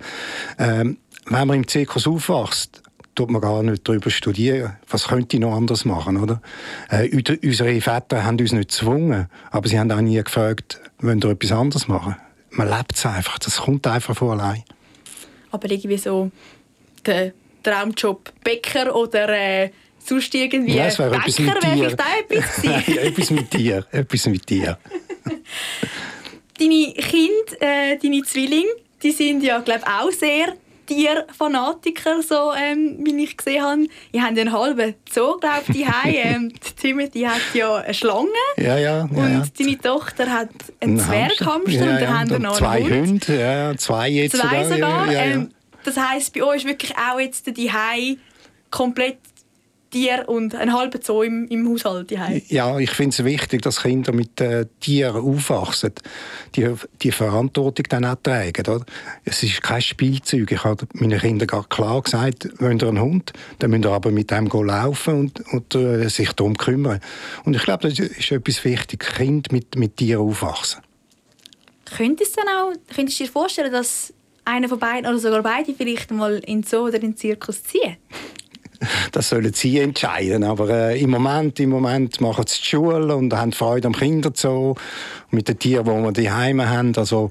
Ähm, 0.57 0.97
wenn 1.25 1.47
man 1.47 1.57
im 1.57 1.67
Zirkus 1.67 2.07
aufwächst, 2.07 2.81
tut 3.15 3.29
man 3.29 3.41
gar 3.41 3.61
nicht 3.63 3.87
darüber 3.87 4.09
studieren. 4.09 4.77
Was 4.89 5.07
könnte 5.07 5.35
ich 5.35 5.41
noch 5.41 5.55
anders 5.55 5.85
machen, 5.85 6.17
oder? 6.17 6.41
Äh, 6.89 7.09
unsere 7.43 7.79
Väter 7.81 8.23
haben 8.23 8.39
uns 8.39 8.51
nicht 8.51 8.69
gezwungen, 8.69 9.27
aber 9.51 9.67
sie 9.67 9.79
haben 9.79 9.91
auch 9.91 10.01
nie 10.01 10.21
gefragt, 10.23 10.79
wollen 10.99 11.21
wir 11.21 11.31
etwas 11.31 11.51
anderes 11.51 11.87
machen? 11.87 12.15
Man 12.51 12.69
lebt 12.69 12.95
es 12.95 13.05
einfach. 13.05 13.39
Das 13.39 13.57
kommt 13.57 13.87
einfach 13.87 14.15
von 14.15 14.39
allein. 14.39 14.63
Aber 15.51 15.69
irgendwie 15.69 15.97
so 15.97 16.31
der 17.05 17.33
Traumjob 17.63 18.31
Bäcker 18.43 18.95
oder 18.95 19.29
äh, 19.29 19.71
sonst 20.03 20.33
irgendwie 20.33 20.75
ja, 20.75 20.85
Bäcker 20.85 21.11
wäre 21.11 21.21
vielleicht 21.21 21.99
auch 21.99 22.19
etwas 22.29 22.55
gewesen. 22.61 22.97
etwas 22.97 23.29
mit 23.31 23.53
dir. 23.53 23.85
Etwas 23.91 24.25
mit 24.27 24.49
dir. 24.49 24.77
deine 26.59 26.93
Kinder, 26.93 27.61
äh, 27.61 27.97
deine 27.97 28.21
Zwillinge, 28.23 28.71
die 29.01 29.11
sind 29.11 29.43
ja, 29.43 29.59
glaube 29.59 29.85
auch 29.87 30.11
sehr 30.11 30.55
Tierfanatiker, 30.91 32.21
so, 32.21 32.51
ähm, 32.53 32.97
wie 32.99 33.23
ich 33.23 33.37
gesehen 33.37 33.63
habe. 33.63 33.87
Ihr 34.11 34.23
habt 34.23 34.37
einen 34.37 34.51
halben 34.51 34.95
Zoo, 35.09 35.37
glaube 35.39 35.63
ich, 35.73 35.85
ähm, 36.05 36.51
Timothy 36.81 37.21
hat 37.21 37.41
ja 37.53 37.75
eine 37.75 37.93
Schlange. 37.93 38.27
Ja, 38.57 38.77
ja. 38.77 39.03
Und 39.03 39.17
ja. 39.17 39.43
deine 39.57 39.77
Tochter 39.77 40.29
hat 40.29 40.49
einen 40.81 40.99
ein 40.99 40.99
Zwerghamster 40.99 41.81
und 41.81 42.01
dann 42.01 42.19
haben 42.19 42.29
wir 42.29 42.39
noch 42.39 42.57
zwei 42.57 42.81
Hund. 42.81 43.27
Hunde, 43.27 43.39
ja, 43.39 43.77
zwei 43.77 44.09
jetzt 44.09 44.35
zwei 44.35 44.65
sogar. 44.65 45.11
Ähm, 45.13 45.51
das 45.83 45.97
heisst, 45.97 46.33
bei 46.33 46.43
euch 46.43 46.57
ist 46.57 46.67
wirklich 46.67 46.93
auch 46.97 47.19
jetzt 47.19 47.47
die 47.55 47.71
komplett 48.69 49.17
Tier 49.91 50.27
und 50.27 50.55
ein 50.55 50.73
halber 50.73 50.99
Zoo 51.01 51.21
im, 51.21 51.47
im 51.47 51.69
Haushalt 51.69 52.11
daheim. 52.11 52.41
Ja, 52.47 52.79
ich 52.79 52.91
finde 52.91 53.09
es 53.09 53.23
wichtig, 53.23 53.61
dass 53.61 53.81
Kinder 53.81 54.13
mit 54.13 54.39
äh, 54.41 54.65
Tieren 54.79 55.21
aufwachsen, 55.21 55.93
die, 56.55 56.73
die 57.01 57.11
Verantwortung 57.11 57.85
dann 57.89 58.05
auch 58.05 58.15
tragen. 58.23 58.65
Oder? 58.67 58.85
Es 59.25 59.43
ist 59.43 59.61
kein 59.61 59.81
Spielzeug. 59.81 60.51
Ich 60.51 60.63
habe 60.63 60.87
meinen 60.93 61.19
Kindern 61.19 61.47
gar 61.47 61.67
klar 61.67 62.01
gesagt, 62.01 62.49
wenn 62.59 62.79
ihr 62.79 62.87
einen 62.87 63.01
Hund, 63.01 63.33
dann 63.59 63.71
müsst 63.71 63.85
ihr 63.85 63.91
aber 63.91 64.11
mit 64.11 64.31
dem 64.31 64.47
laufen 64.47 65.19
und, 65.19 65.53
und 65.53 65.75
äh, 65.75 66.07
sich 66.09 66.31
darum 66.33 66.57
kümmern. 66.57 66.99
Und 67.43 67.55
ich 67.55 67.63
glaube, 67.63 67.89
das 67.89 67.99
ist 67.99 68.31
etwas 68.31 68.63
wichtig, 68.63 68.99
Kind 69.15 69.51
mit, 69.51 69.75
mit 69.75 69.97
Tieren 69.97 70.27
aufwachsen. 70.27 70.81
Könntest 71.97 72.37
du, 72.37 72.41
auch, 72.41 72.71
könntest 72.95 73.19
du 73.19 73.25
dir 73.25 73.29
vorstellen, 73.29 73.71
dass 73.71 74.13
einer 74.45 74.69
von 74.69 74.79
beiden 74.79 75.09
oder 75.09 75.19
sogar 75.19 75.43
beide 75.43 75.73
vielleicht 75.73 76.09
mal 76.11 76.35
in 76.45 76.61
den 76.61 76.63
Zoo 76.63 76.85
oder 76.85 76.95
in 76.95 77.01
den 77.01 77.17
Zirkus 77.17 77.63
ziehen? 77.63 77.97
das 79.11 79.29
sollen 79.29 79.53
sie 79.53 79.79
entscheiden. 79.79 80.43
Aber 80.43 80.69
äh, 80.69 81.01
im 81.01 81.11
Moment, 81.11 81.59
im 81.59 81.69
Moment 81.69 82.21
machen 82.21 82.45
sie 82.47 82.59
die 82.61 82.67
Schule 82.67 83.15
und 83.15 83.33
haben 83.33 83.51
Freude 83.51 83.87
am 83.87 83.95
Kinderzoo 83.95 84.75
mit 85.29 85.47
den 85.47 85.59
Tieren, 85.59 85.85
die 85.85 86.03
wir 86.03 86.11
daheim 86.11 86.61
haben. 86.61 86.93
Also 86.95 87.29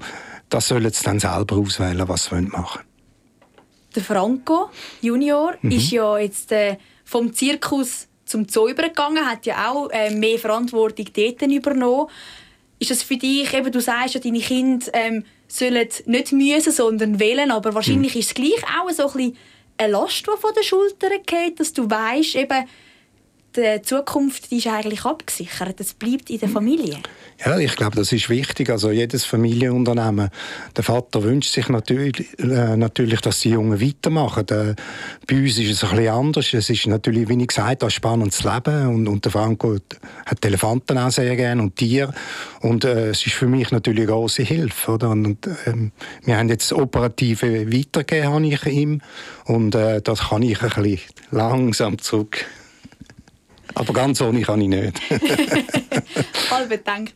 das 0.49 0.67
sollen 0.67 0.91
sie 0.91 1.03
dann 1.03 1.19
selber 1.19 1.57
auswählen, 1.57 2.07
was 2.07 2.25
sie 2.25 2.41
machen 2.41 2.51
wollen. 2.53 2.85
Der 3.95 4.03
Franco 4.03 4.69
Junior 5.01 5.55
mhm. 5.61 5.71
ist 5.71 5.91
ja 5.91 6.17
jetzt 6.17 6.51
äh, 6.51 6.77
vom 7.03 7.33
Zirkus 7.33 8.07
zum 8.25 8.47
Zoo 8.47 8.69
übergegangen, 8.69 9.29
hat 9.29 9.45
ja 9.45 9.69
auch 9.69 9.89
äh, 9.91 10.11
mehr 10.11 10.39
Verantwortung 10.39 11.07
dort 11.13 11.41
übernommen. 11.41 12.07
Ist 12.79 12.91
das 12.91 13.03
für 13.03 13.17
dich, 13.17 13.53
eben, 13.53 13.71
du 13.71 13.81
sagst 13.81 14.15
ja, 14.15 14.21
deine 14.21 14.39
Kinder 14.39 14.85
ähm, 14.93 15.25
sollen 15.47 15.87
nicht 16.05 16.31
müssen, 16.31 16.71
sondern 16.71 17.19
wählen, 17.19 17.51
aber 17.51 17.75
wahrscheinlich 17.75 18.15
mhm. 18.15 18.21
ist 18.21 18.27
es 18.29 18.33
gleich 18.33 18.63
auch 18.79 18.89
so 18.91 19.07
ein 19.07 19.13
bisschen 19.13 19.37
eine 19.81 19.93
Last, 19.93 20.25
die 20.27 20.39
von 20.39 20.53
den 20.53 20.63
Schultern 20.63 21.23
geht, 21.25 21.59
dass 21.59 21.73
du 21.73 21.89
weißt, 21.89 22.35
eben, 22.35 22.67
die 23.55 23.81
Zukunft 23.81 24.51
die 24.51 24.57
ist 24.57 24.67
eigentlich 24.67 25.05
abgesichert. 25.05 25.79
Das 25.79 25.93
bleibt 25.93 26.29
in 26.29 26.39
der 26.39 26.49
Familie. 26.49 26.97
Ja, 27.43 27.57
ich 27.57 27.75
glaube, 27.75 27.95
das 27.95 28.11
ist 28.11 28.29
wichtig. 28.29 28.69
Also 28.69 28.91
jedes 28.91 29.25
Familienunternehmen. 29.25 30.29
Der 30.75 30.83
Vater 30.83 31.23
wünscht 31.23 31.51
sich 31.51 31.67
natürlich, 31.69 32.27
äh, 32.39 32.77
natürlich 32.77 33.19
dass 33.21 33.39
die 33.41 33.49
Jungen 33.49 33.81
weitermachen. 33.81 34.47
Äh, 34.49 34.75
bei 35.27 35.37
uns 35.37 35.57
ist 35.57 35.71
es 35.71 35.83
ein 35.83 35.97
bisschen 35.97 36.13
anders. 36.13 36.53
Es 36.53 36.69
ist 36.69 36.87
natürlich, 36.87 37.27
wie 37.29 37.41
ich 37.41 37.47
gesagt 37.47 37.81
habe, 37.81 37.85
ein 37.85 37.91
spannendes 37.91 38.43
Leben. 38.43 38.87
Und, 38.87 39.07
und 39.07 39.25
der 39.25 39.31
Franco 39.31 39.77
hat 40.25 40.45
Elefanten 40.45 40.97
auch 40.97 41.11
sehr 41.11 41.35
gerne 41.35 41.61
und 41.61 41.75
Tiere. 41.75 42.13
Und 42.61 42.85
äh, 42.85 43.09
es 43.09 43.25
ist 43.25 43.33
für 43.33 43.47
mich 43.47 43.71
natürlich 43.71 44.03
eine 44.03 44.11
große 44.11 44.43
Hilfe. 44.43 44.91
Oder? 44.91 45.09
Und, 45.09 45.25
und 45.25 45.49
ähm, 45.65 45.91
wir 46.23 46.37
haben 46.37 46.49
jetzt 46.49 46.71
das 46.71 46.77
Operative 46.77 47.71
weitergegeben, 47.71 48.33
habe 48.33 48.47
ich 48.47 48.65
ihm. 48.65 49.01
Und 49.45 49.75
äh, 49.75 50.01
das 50.01 50.29
kann 50.29 50.43
ich 50.43 50.61
ein 50.61 50.69
bisschen 50.69 50.99
langsam 51.31 51.97
zurück 51.99 52.45
aber 53.75 53.93
ganz 53.93 54.21
ohne 54.21 54.41
kann 54.41 54.61
ich 54.61 54.67
nicht. 54.67 55.01
Halb 56.51 56.69
bedenkt. 56.69 57.13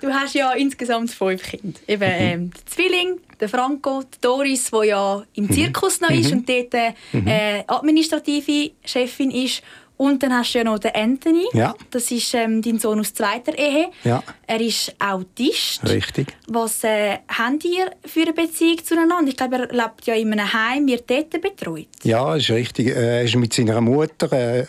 Du 0.00 0.08
hast 0.08 0.34
ja 0.34 0.52
insgesamt 0.52 1.10
fünf 1.10 1.42
Kinder. 1.42 1.78
Eben 1.86 2.04
mhm. 2.04 2.10
ähm, 2.18 2.50
der 2.50 2.66
Zwilling, 2.66 3.20
der 3.40 3.48
Franco, 3.48 4.02
die 4.02 4.20
Doris, 4.20 4.70
die 4.70 4.88
ja 4.88 5.22
im 5.34 5.44
mhm. 5.44 5.52
Zirkus 5.52 6.00
noch 6.00 6.10
ist 6.10 6.30
mhm. 6.30 6.38
und 6.38 6.48
dort 6.48 6.74
äh, 6.74 7.64
administrative 7.66 8.72
Chefin 8.84 9.30
ist. 9.30 9.62
Und 9.98 10.22
dann 10.22 10.32
hast 10.34 10.52
du 10.52 10.58
ja 10.58 10.64
noch 10.64 10.78
den 10.78 10.94
Anthony. 10.94 11.46
Ja. 11.54 11.74
Das 11.90 12.10
ist 12.10 12.34
ähm, 12.34 12.60
dein 12.60 12.78
Sohn 12.78 13.00
aus 13.00 13.14
zweiter 13.14 13.56
Ehe. 13.56 13.88
Ja. 14.04 14.22
Er 14.46 14.60
ist 14.60 14.94
Autist. 14.98 15.88
Richtig. 15.88 16.36
Was 16.48 16.84
äh, 16.84 17.18
habt 17.28 17.64
ihr 17.64 17.90
für 18.04 18.22
eine 18.22 18.34
Beziehung 18.34 18.84
zueinander? 18.84 19.28
Ich 19.28 19.36
glaube, 19.36 19.56
er 19.56 19.74
lebt 19.74 20.06
ja 20.06 20.14
in 20.14 20.32
einem 20.32 20.52
Heim, 20.52 20.86
wird 20.86 21.08
dort 21.08 21.30
betreut. 21.40 21.88
Ja, 22.02 22.36
ist 22.36 22.50
richtig. 22.50 22.88
Er 22.88 23.22
ist 23.22 23.36
mit 23.36 23.54
seiner 23.54 23.80
Mutter. 23.80 24.30
Äh, 24.32 24.66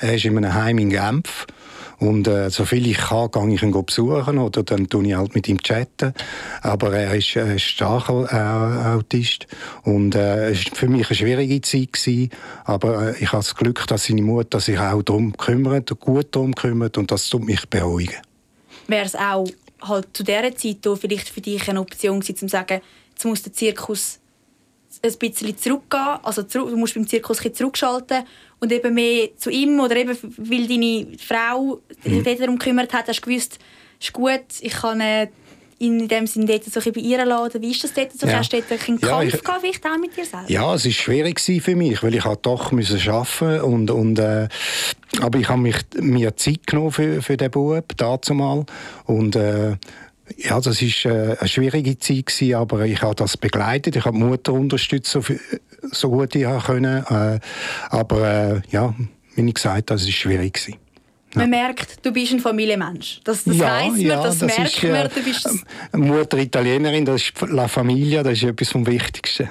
er 0.00 0.14
ist 0.14 0.24
in 0.24 0.36
einem 0.36 0.54
Heim 0.54 0.78
in 0.78 0.90
Genf. 0.90 1.46
Und 1.98 2.28
äh, 2.28 2.48
so 2.48 2.64
viel 2.64 2.86
ich 2.86 2.96
kann, 2.96 3.30
gehe 3.32 3.54
ich 3.54 3.62
ihn 3.62 3.72
besuchen 3.72 4.38
oder 4.38 4.62
dann 4.62 4.88
tue 4.88 5.04
ich 5.06 5.14
halt 5.14 5.34
mit 5.34 5.48
ihm 5.48 5.60
chatten. 5.60 6.14
Aber 6.62 6.96
er 6.96 7.14
ist 7.14 7.34
äh, 7.34 7.58
stark 7.58 8.08
äh, 8.08 9.32
und 9.82 10.14
äh, 10.14 10.50
es 10.50 10.70
war 10.70 10.76
für 10.76 10.88
mich 10.88 11.08
eine 11.08 11.16
schwierige 11.16 11.60
Zeit 11.60 11.92
gewesen. 11.92 12.30
Aber 12.64 13.08
äh, 13.08 13.18
ich 13.18 13.32
habe 13.32 13.42
das 13.42 13.56
Glück, 13.56 13.84
dass 13.88 14.04
seine 14.04 14.22
Mutter 14.22 14.60
sich 14.60 14.78
auch 14.78 15.02
darum 15.02 15.36
kümmert, 15.36 15.90
gut 15.98 16.28
darum 16.30 16.54
kümmert 16.54 16.98
und 16.98 17.10
das 17.10 17.28
tut 17.28 17.44
mich 17.44 17.68
beruhigen. 17.68 18.22
Wäre 18.86 19.04
es 19.04 19.16
auch 19.16 19.48
halt 19.82 20.08
zu 20.12 20.22
dieser 20.22 20.54
Zeit 20.54 20.86
vielleicht 21.00 21.28
für 21.28 21.40
dich 21.40 21.68
eine 21.68 21.80
Option 21.80 22.20
gewesen, 22.20 22.36
zu 22.36 22.48
sagen, 22.48 22.80
jetzt 23.10 23.24
muss 23.24 23.42
der 23.42 23.52
Zirkus 23.52 24.20
ein 25.02 25.18
bisschen 25.18 25.56
zurückgehen, 25.56 26.18
also 26.22 26.42
zurück, 26.42 26.70
du 26.70 26.76
musst 26.76 26.94
beim 26.94 27.06
Zirkus 27.06 27.44
ein 27.44 27.54
zurückschalten 27.54 28.24
und 28.60 28.72
eben 28.72 28.94
mehr 28.94 29.28
zu 29.36 29.50
ihm 29.50 29.78
oder 29.80 29.96
eben, 29.96 30.16
weil 30.36 30.66
deine 30.66 31.06
Frau 31.18 31.80
mhm. 32.04 32.24
sich 32.24 32.38
darum 32.38 32.58
gekümmert 32.58 32.92
hat, 32.92 33.08
hast 33.08 33.20
du 33.20 33.30
gewusst, 33.30 33.58
ist 34.00 34.12
gut, 34.12 34.44
ich 34.60 34.72
kann 34.72 35.00
äh, 35.00 35.28
in 35.78 36.08
dem 36.08 36.26
Sinne 36.26 36.46
dort 36.46 36.64
so 36.64 36.92
bei 36.92 37.00
ihr 37.00 37.24
laden. 37.24 37.62
Wie 37.62 37.70
ist 37.70 37.84
das 37.84 37.92
dort 37.92 38.12
so? 38.12 38.26
Ja. 38.26 38.38
Hast 38.38 38.52
du 38.52 38.56
dort 38.56 38.70
einen 38.70 39.00
Kampf 39.00 39.02
ja, 39.02 39.38
gehabt, 39.38 39.60
vielleicht 39.60 39.86
auch 39.86 39.98
mit 39.98 40.16
dir 40.16 40.24
selbst? 40.24 40.50
Ja, 40.50 40.74
es 40.74 40.84
war 40.84 40.92
schwierig 40.92 41.40
für 41.40 41.76
mich, 41.76 42.02
weil 42.02 42.14
ich 42.14 42.24
halt 42.24 42.40
doch 42.42 42.72
müssen 42.72 43.00
arbeiten 43.08 43.60
und, 43.60 43.90
und 43.90 44.18
äh, 44.18 44.48
aber 45.20 45.38
ich 45.38 45.48
habe 45.48 45.60
mich 45.60 45.76
mir 46.00 46.36
Zeit 46.36 46.66
genommen 46.66 46.90
für, 46.90 47.22
für 47.22 47.36
den 47.36 47.50
Bub, 47.50 47.84
dazu 47.96 48.34
mal 48.34 48.66
und 49.04 49.36
äh, 49.36 49.76
ja, 50.36 50.60
das 50.60 50.82
war 50.82 51.12
äh, 51.12 51.36
eine 51.38 51.48
schwierige 51.48 51.98
Zeit, 51.98 52.26
gewesen, 52.26 52.54
aber 52.54 52.84
ich 52.84 53.00
habe 53.02 53.14
das 53.14 53.36
begleitet. 53.36 53.96
Ich 53.96 54.04
habe 54.04 54.16
die 54.16 54.24
Mutter 54.24 54.52
unterstützt, 54.52 55.10
so, 55.10 55.22
so 55.82 56.10
gut 56.10 56.34
ich 56.34 56.44
konnte. 56.44 57.40
Äh, 57.42 57.94
aber 57.94 58.28
äh, 58.28 58.60
ja, 58.70 58.94
wie 59.34 59.48
ich 59.48 59.54
gesagt 59.54 59.90
habe, 59.90 60.00
es 60.00 60.06
war 60.06 60.12
schwierig. 60.12 60.54
Gewesen. 60.54 60.78
Ja. 61.34 61.40
Man 61.40 61.50
merkt, 61.50 62.04
du 62.04 62.12
bist 62.12 62.32
ein 62.32 62.40
Familienmensch. 62.40 63.20
Das, 63.24 63.44
das 63.44 63.56
ja, 63.56 63.66
weiss 63.66 63.92
man, 63.92 64.00
ja, 64.00 64.22
das, 64.22 64.38
das 64.38 64.56
merkt 64.56 64.82
ist, 64.82 64.82
man. 64.84 65.08
Du 65.14 65.22
bist 65.22 65.48
Mutter 65.92 66.38
Italienerin, 66.38 67.04
das 67.04 67.22
ist 67.22 67.32
La 67.48 67.68
Familia, 67.68 68.22
das 68.22 68.34
ist 68.34 68.44
etwas 68.44 68.70
vom 68.70 68.86
Wichtigsten. 68.86 69.50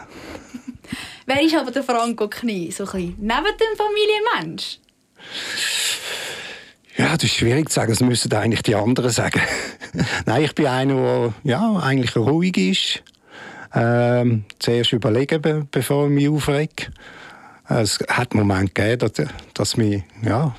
Wer 1.26 1.42
ist 1.42 1.56
aber 1.56 1.72
der 1.72 1.84
Franco 1.84 2.28
Knie, 2.28 2.72
so 2.72 2.84
ein 2.84 2.92
bisschen 2.92 3.16
neben 3.20 3.58
dem 3.60 3.78
Familienmensch? 3.78 4.80
Ja, 6.98 7.14
das 7.14 7.26
ist 7.26 7.36
schwierig 7.36 7.70
zu 7.70 7.76
sagen. 7.76 7.92
Das 7.92 8.00
müssen 8.00 8.34
eigentlich 8.34 8.64
die 8.64 8.76
anderen 8.76 9.12
sagen. 9.12 9.42
Nein, 10.26 10.44
ich 10.44 10.56
bin 10.56 10.66
einer, 10.66 10.96
der 10.96 11.34
ja, 11.44 11.76
eigentlich 11.78 12.16
ruhig 12.16 12.58
ist. 12.58 13.04
Ähm, 13.74 14.46
zuerst 14.60 14.94
überlegen, 14.94 15.42
be 15.42 15.68
bevor 15.70 16.06
ich 16.06 16.12
mich 16.12 16.30
aufrege. 16.30 16.88
Es 17.70 18.00
hat 18.08 18.34
Momente 18.34 18.74
gegeben, 18.74 19.12
dass, 19.14 19.28
dass 19.54 19.78
mich, 19.78 20.04
ja, 20.24 20.56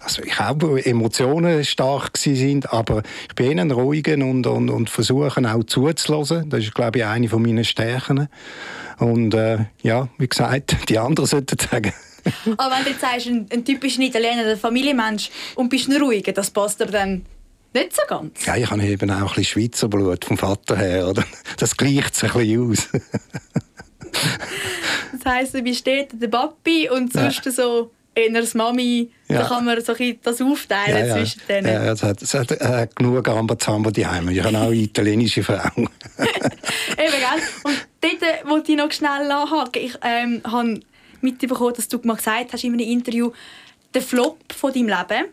also 0.00 0.22
ich 0.22 0.38
habe 0.38 0.84
Emotionen 0.84 1.62
stark 1.62 2.16
sind, 2.16 2.72
aber 2.72 3.02
ich 3.28 3.34
bin 3.34 3.58
eher 3.58 3.72
ruhig 3.72 4.08
und, 4.08 4.46
und, 4.46 4.70
und 4.70 4.88
versuche 4.88 5.54
auch 5.54 5.64
zuzulassen. 5.64 6.48
Das 6.48 6.60
ist, 6.60 6.74
glaube 6.74 6.98
ich, 6.98 7.04
eine 7.04 7.28
meiner 7.28 7.64
Stärken. 7.64 8.28
Und 8.98 9.34
äh, 9.34 9.66
ja, 9.82 10.08
wie 10.18 10.28
gesagt, 10.28 10.76
die 10.88 10.98
anderen 10.98 11.28
sollten 11.28 11.58
sagen. 11.58 11.92
Aber 12.56 12.76
wenn 12.76 12.84
du 12.84 12.90
jetzt 12.90 13.00
sagst, 13.00 13.26
ein, 13.26 13.46
ein 13.52 13.64
typischer 13.64 14.00
Italiener, 14.00 14.46
ein 14.46 14.56
Familienmensch 14.56 15.30
und 15.54 15.68
bist 15.68 15.88
ein 15.88 16.00
ruhiger, 16.00 16.32
das 16.32 16.50
passt 16.50 16.80
dir 16.80 16.86
dann 16.86 17.24
Nicht 17.72 17.94
so 17.94 18.02
ganz? 18.08 18.44
Ja, 18.44 18.56
ich 18.56 18.70
habe 18.70 18.82
eben 18.82 19.10
auch 19.10 19.16
ein 19.16 19.26
bisschen 19.26 19.44
Schweizer 19.44 19.88
Blut 19.88 20.24
vom 20.24 20.36
Vater 20.36 20.76
her. 20.76 21.08
Oder? 21.08 21.24
Das 21.56 21.76
gleicht 21.76 22.14
sich 22.14 22.34
ein 22.34 22.40
bisschen 22.40 22.70
aus. 22.70 22.88
das 25.12 25.24
heisst, 25.32 25.54
du 25.54 25.62
bist 25.62 25.86
dort 25.86 26.08
der 26.12 26.28
Papi 26.28 26.88
und 26.90 27.12
sonst 27.12 27.44
ja. 27.44 27.52
so 27.52 27.92
eher 28.14 28.40
das 28.40 28.54
Mami. 28.54 29.10
Ja. 29.28 29.42
Da 29.42 29.48
kann 29.48 29.64
man 29.64 29.80
so 29.80 29.94
das 30.22 30.42
aufteilen 30.42 31.06
ja, 31.06 31.14
zwischen 31.14 31.40
denen. 31.48 31.66
Ja, 31.66 31.92
es 31.92 32.02
hat, 32.02 32.20
es 32.22 32.34
hat 32.34 32.50
äh, 32.50 32.88
genug 32.94 33.26
Rambazamba 33.26 33.90
daheim. 33.90 34.28
Ich 34.30 34.42
habe 34.42 34.58
auch 34.58 34.66
eine 34.66 34.74
italienische 34.74 35.42
Frau. 35.42 35.70
Eben, 35.76 35.86
gell? 36.96 37.42
Und 37.62 37.86
dort 38.00 38.50
wollte 38.50 38.72
ich 38.72 38.78
noch 38.78 38.90
schnell 38.90 39.28
nachhaken. 39.28 39.82
Ich 39.82 39.96
ähm, 40.02 40.42
habe 40.44 40.80
mitbekommen, 41.22 41.74
dass 41.74 41.88
du 41.88 41.98
mal 42.04 42.16
gesagt 42.16 42.52
hast 42.52 42.64
in 42.64 42.72
einem 42.72 42.88
Interview, 42.88 43.30
der 43.94 44.02
Flop 44.02 44.38
von 44.52 44.72
deinem 44.72 44.88
Leben 44.88 45.26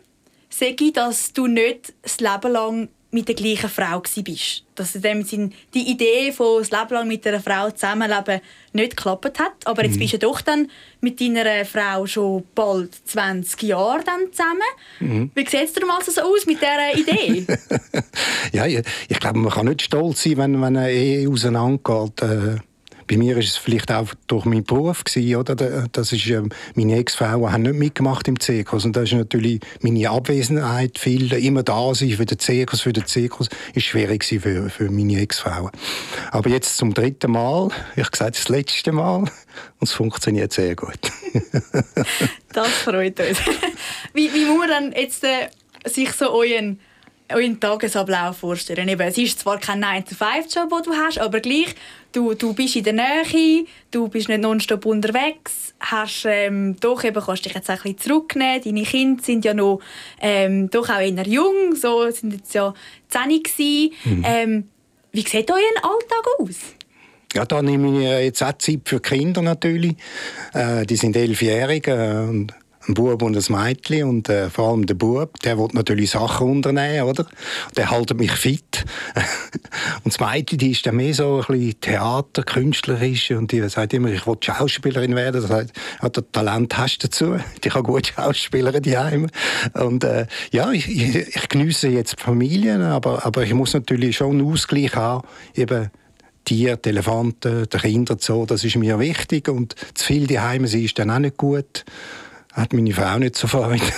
sei, 0.50 0.74
dass 0.92 1.32
du 1.32 1.46
nicht 1.46 1.92
das 2.02 2.20
Leben 2.20 2.52
lang 2.52 2.88
mit 3.10 3.26
der 3.26 3.34
gleichen 3.34 3.70
Frau 3.70 4.02
bist. 4.22 4.64
Dass 4.74 4.94
in 4.94 5.02
dem 5.02 5.22
Sinn 5.22 5.54
die 5.72 5.90
Idee 5.90 6.30
von 6.30 6.58
das 6.58 6.70
Leben 6.70 6.90
lang 6.90 7.08
mit 7.08 7.26
einer 7.26 7.40
Frau 7.40 7.70
zusammenleben 7.70 8.40
nicht 8.74 8.96
geklappt 8.96 9.38
hat. 9.38 9.54
Aber 9.64 9.82
jetzt 9.82 9.94
mhm. 9.94 10.00
bist 10.00 10.12
du 10.14 10.18
doch 10.18 10.40
dann 10.42 10.70
mit 11.00 11.20
deiner 11.20 11.64
Frau 11.64 12.06
schon 12.06 12.44
bald 12.54 12.94
20 13.06 13.62
Jahre 13.62 14.04
dann 14.04 14.30
zusammen. 14.30 14.60
Mhm. 15.00 15.30
Wie 15.34 15.46
sieht 15.48 15.64
es 15.64 15.72
dir 15.72 15.86
mal 15.86 16.02
so 16.04 16.20
aus 16.20 16.44
mit 16.44 16.58
dieser 16.60 16.94
Idee? 16.94 17.46
ja, 18.52 18.66
ich, 18.66 18.82
ich, 19.08 19.20
glaube, 19.20 19.38
man 19.38 19.52
kann 19.52 19.66
nicht 19.66 19.82
stolz 19.82 20.24
sein, 20.24 20.36
wenn, 20.36 20.60
wenn 20.60 20.76
eine 20.76 20.92
Ehe 20.92 21.30
auseinandergeht. 21.30 22.22
Äh 22.22 22.56
bei 23.08 23.16
mir 23.16 23.36
ist 23.38 23.48
es 23.48 23.56
vielleicht 23.56 23.90
auch 23.90 24.08
durch 24.26 24.44
meinen 24.44 24.64
Beruf 24.64 25.02
gewesen, 25.02 25.36
oder? 25.36 25.56
Das 25.90 26.12
ist 26.12 26.26
ähm, 26.28 26.50
meine 26.74 26.96
Ex-Frau 26.96 27.50
hat 27.50 27.60
nicht 27.60 27.74
mitgemacht 27.74 28.28
im 28.28 28.38
Zirkus 28.38 28.84
und 28.84 28.94
das 28.94 29.04
ist 29.04 29.14
natürlich 29.14 29.60
meine 29.80 30.08
Abwesenheit, 30.10 30.98
viel 30.98 31.32
immer 31.32 31.62
da 31.62 31.94
sein 31.94 32.10
für 32.10 32.26
den 32.26 32.38
Zirkus, 32.38 32.82
für 32.82 32.92
den 32.92 33.06
Zirkus, 33.06 33.48
ist 33.74 33.84
schwierig 33.84 34.24
für, 34.24 34.68
für 34.70 34.90
meine 34.90 35.20
Ex-Frau. 35.20 35.70
Aber 36.30 36.50
jetzt 36.50 36.76
zum 36.76 36.94
dritten 36.94 37.32
Mal, 37.32 37.70
ich 37.96 38.10
gesagt 38.10 38.36
das 38.36 38.48
letzte 38.48 38.92
Mal 38.92 39.20
und 39.20 39.30
es 39.80 39.92
funktioniert 39.92 40.52
sehr 40.52 40.76
gut. 40.76 41.00
das 42.52 42.68
freut 42.68 43.18
uns. 43.20 43.38
Wie, 44.14 44.32
wie 44.32 44.44
muss 44.46 44.58
man 44.58 44.68
dann 44.68 44.92
jetzt 44.92 45.24
äh, 45.24 45.48
sich 45.86 46.12
so 46.12 46.30
euren 46.30 46.80
euren 47.32 47.60
Tagesablauf 47.60 48.38
vorstellen. 48.38 48.88
Eben, 48.88 49.06
es 49.06 49.18
ist 49.18 49.40
zwar 49.40 49.58
kein 49.58 49.84
9-to-5-Job, 49.84 50.70
den 50.70 50.82
du 50.84 50.92
hast, 50.92 51.18
aber 51.18 51.40
gleich, 51.40 51.74
du, 52.12 52.34
du 52.34 52.54
bist 52.54 52.76
in 52.76 52.84
der 52.84 52.94
Nähe, 52.94 53.64
du 53.90 54.08
bist 54.08 54.28
nicht 54.28 54.40
nonstop 54.40 54.86
unterwegs, 54.86 55.74
hast, 55.80 56.24
ähm, 56.26 56.76
doch 56.80 57.04
eben, 57.04 57.22
kannst 57.22 57.44
dich 57.44 57.54
jetzt 57.54 57.70
ein 57.70 57.76
bisschen 57.76 57.98
zurücknehmen. 57.98 58.62
Deine 58.62 58.82
Kinder 58.82 59.22
sind 59.22 59.44
ja 59.44 59.54
noch 59.54 59.80
ähm, 60.20 60.70
doch 60.70 60.88
auch 60.88 61.00
eher 61.00 61.26
jung, 61.26 61.74
so 61.74 62.10
sind 62.10 62.32
jetzt 62.32 62.54
ja 62.54 62.72
10 63.08 63.42
gewesen. 63.42 63.94
Mhm. 64.04 64.24
Ähm, 64.26 64.68
wie 65.12 65.22
sieht 65.22 65.50
euer 65.50 65.82
Alltag 65.82 66.26
aus? 66.38 66.56
Ja, 67.34 67.44
da 67.44 67.60
nehme 67.60 67.98
ich 67.98 68.24
jetzt 68.24 68.42
auch 68.42 68.54
Zeit 68.54 68.80
für 68.84 69.00
die 69.00 69.08
Kinder 69.08 69.42
natürlich. 69.42 69.96
Äh, 70.54 70.86
die 70.86 70.96
sind 70.96 71.14
elfjährig 71.14 71.86
äh, 71.88 72.26
und 72.26 72.54
ein 72.88 72.94
Bub 72.94 73.22
und 73.22 73.36
ein 73.36 73.54
Mädchen 73.54 74.08
und 74.08 74.28
äh, 74.28 74.50
vor 74.50 74.70
allem 74.70 74.86
der 74.86 74.94
Bub, 74.94 75.38
der 75.40 75.58
will 75.58 75.68
natürlich 75.72 76.10
Sachen 76.10 76.50
unternehmen, 76.50 77.02
oder? 77.02 77.26
Der 77.76 77.90
hält 77.90 78.14
mich 78.16 78.32
fit. 78.32 78.84
und 80.04 80.18
das 80.18 80.20
Mädchen, 80.20 80.58
die 80.58 80.70
ist 80.70 80.86
dann 80.86 80.96
mehr 80.96 81.14
so 81.14 81.44
ein 81.46 81.54
bisschen 81.54 81.80
Theater, 81.80 82.42
künstlerisch 82.42 83.30
und 83.30 83.52
die 83.52 83.66
sagt 83.68 83.92
immer, 83.92 84.08
ich 84.08 84.26
will 84.26 84.36
Schauspielerin 84.40 85.14
werden. 85.14 85.42
Das 85.42 85.50
heißt, 85.50 85.72
ja, 86.02 86.08
Talent 86.08 86.76
hast 86.78 86.98
du 86.98 87.08
dazu. 87.08 87.36
Die 87.64 87.68
kann 87.68 87.82
gut 87.82 88.08
Schauspielerin 88.08 88.82
daheim. 88.82 89.28
Und 89.74 90.04
äh, 90.04 90.26
ja, 90.52 90.70
ich, 90.72 90.88
ich, 90.88 91.36
ich 91.36 91.48
genieße 91.48 91.88
jetzt 91.88 92.18
die 92.18 92.22
Familie, 92.22 92.78
aber, 92.80 93.24
aber 93.26 93.42
ich 93.42 93.54
muss 93.54 93.74
natürlich 93.74 94.16
schon 94.16 94.38
einen 94.38 94.52
Ausgleich 94.52 94.94
haben, 94.94 95.26
eben 95.54 95.90
Tiere, 96.44 96.78
die 96.78 96.88
Elefanten, 96.90 97.68
die 97.68 97.78
Kinder 97.78 98.16
so, 98.18 98.46
das 98.46 98.64
ist 98.64 98.76
mir 98.76 98.98
wichtig 98.98 99.48
und 99.48 99.74
zu 99.94 100.06
viel 100.06 100.26
daheim 100.26 100.66
sein 100.66 100.84
ist 100.84 100.98
dann 100.98 101.10
auch 101.10 101.18
nicht 101.18 101.36
gut 101.36 101.84
hat 102.58 102.72
meine 102.72 102.92
Frau 102.92 103.18
nicht 103.18 103.36
so 103.36 103.46
Freude. 103.46 103.82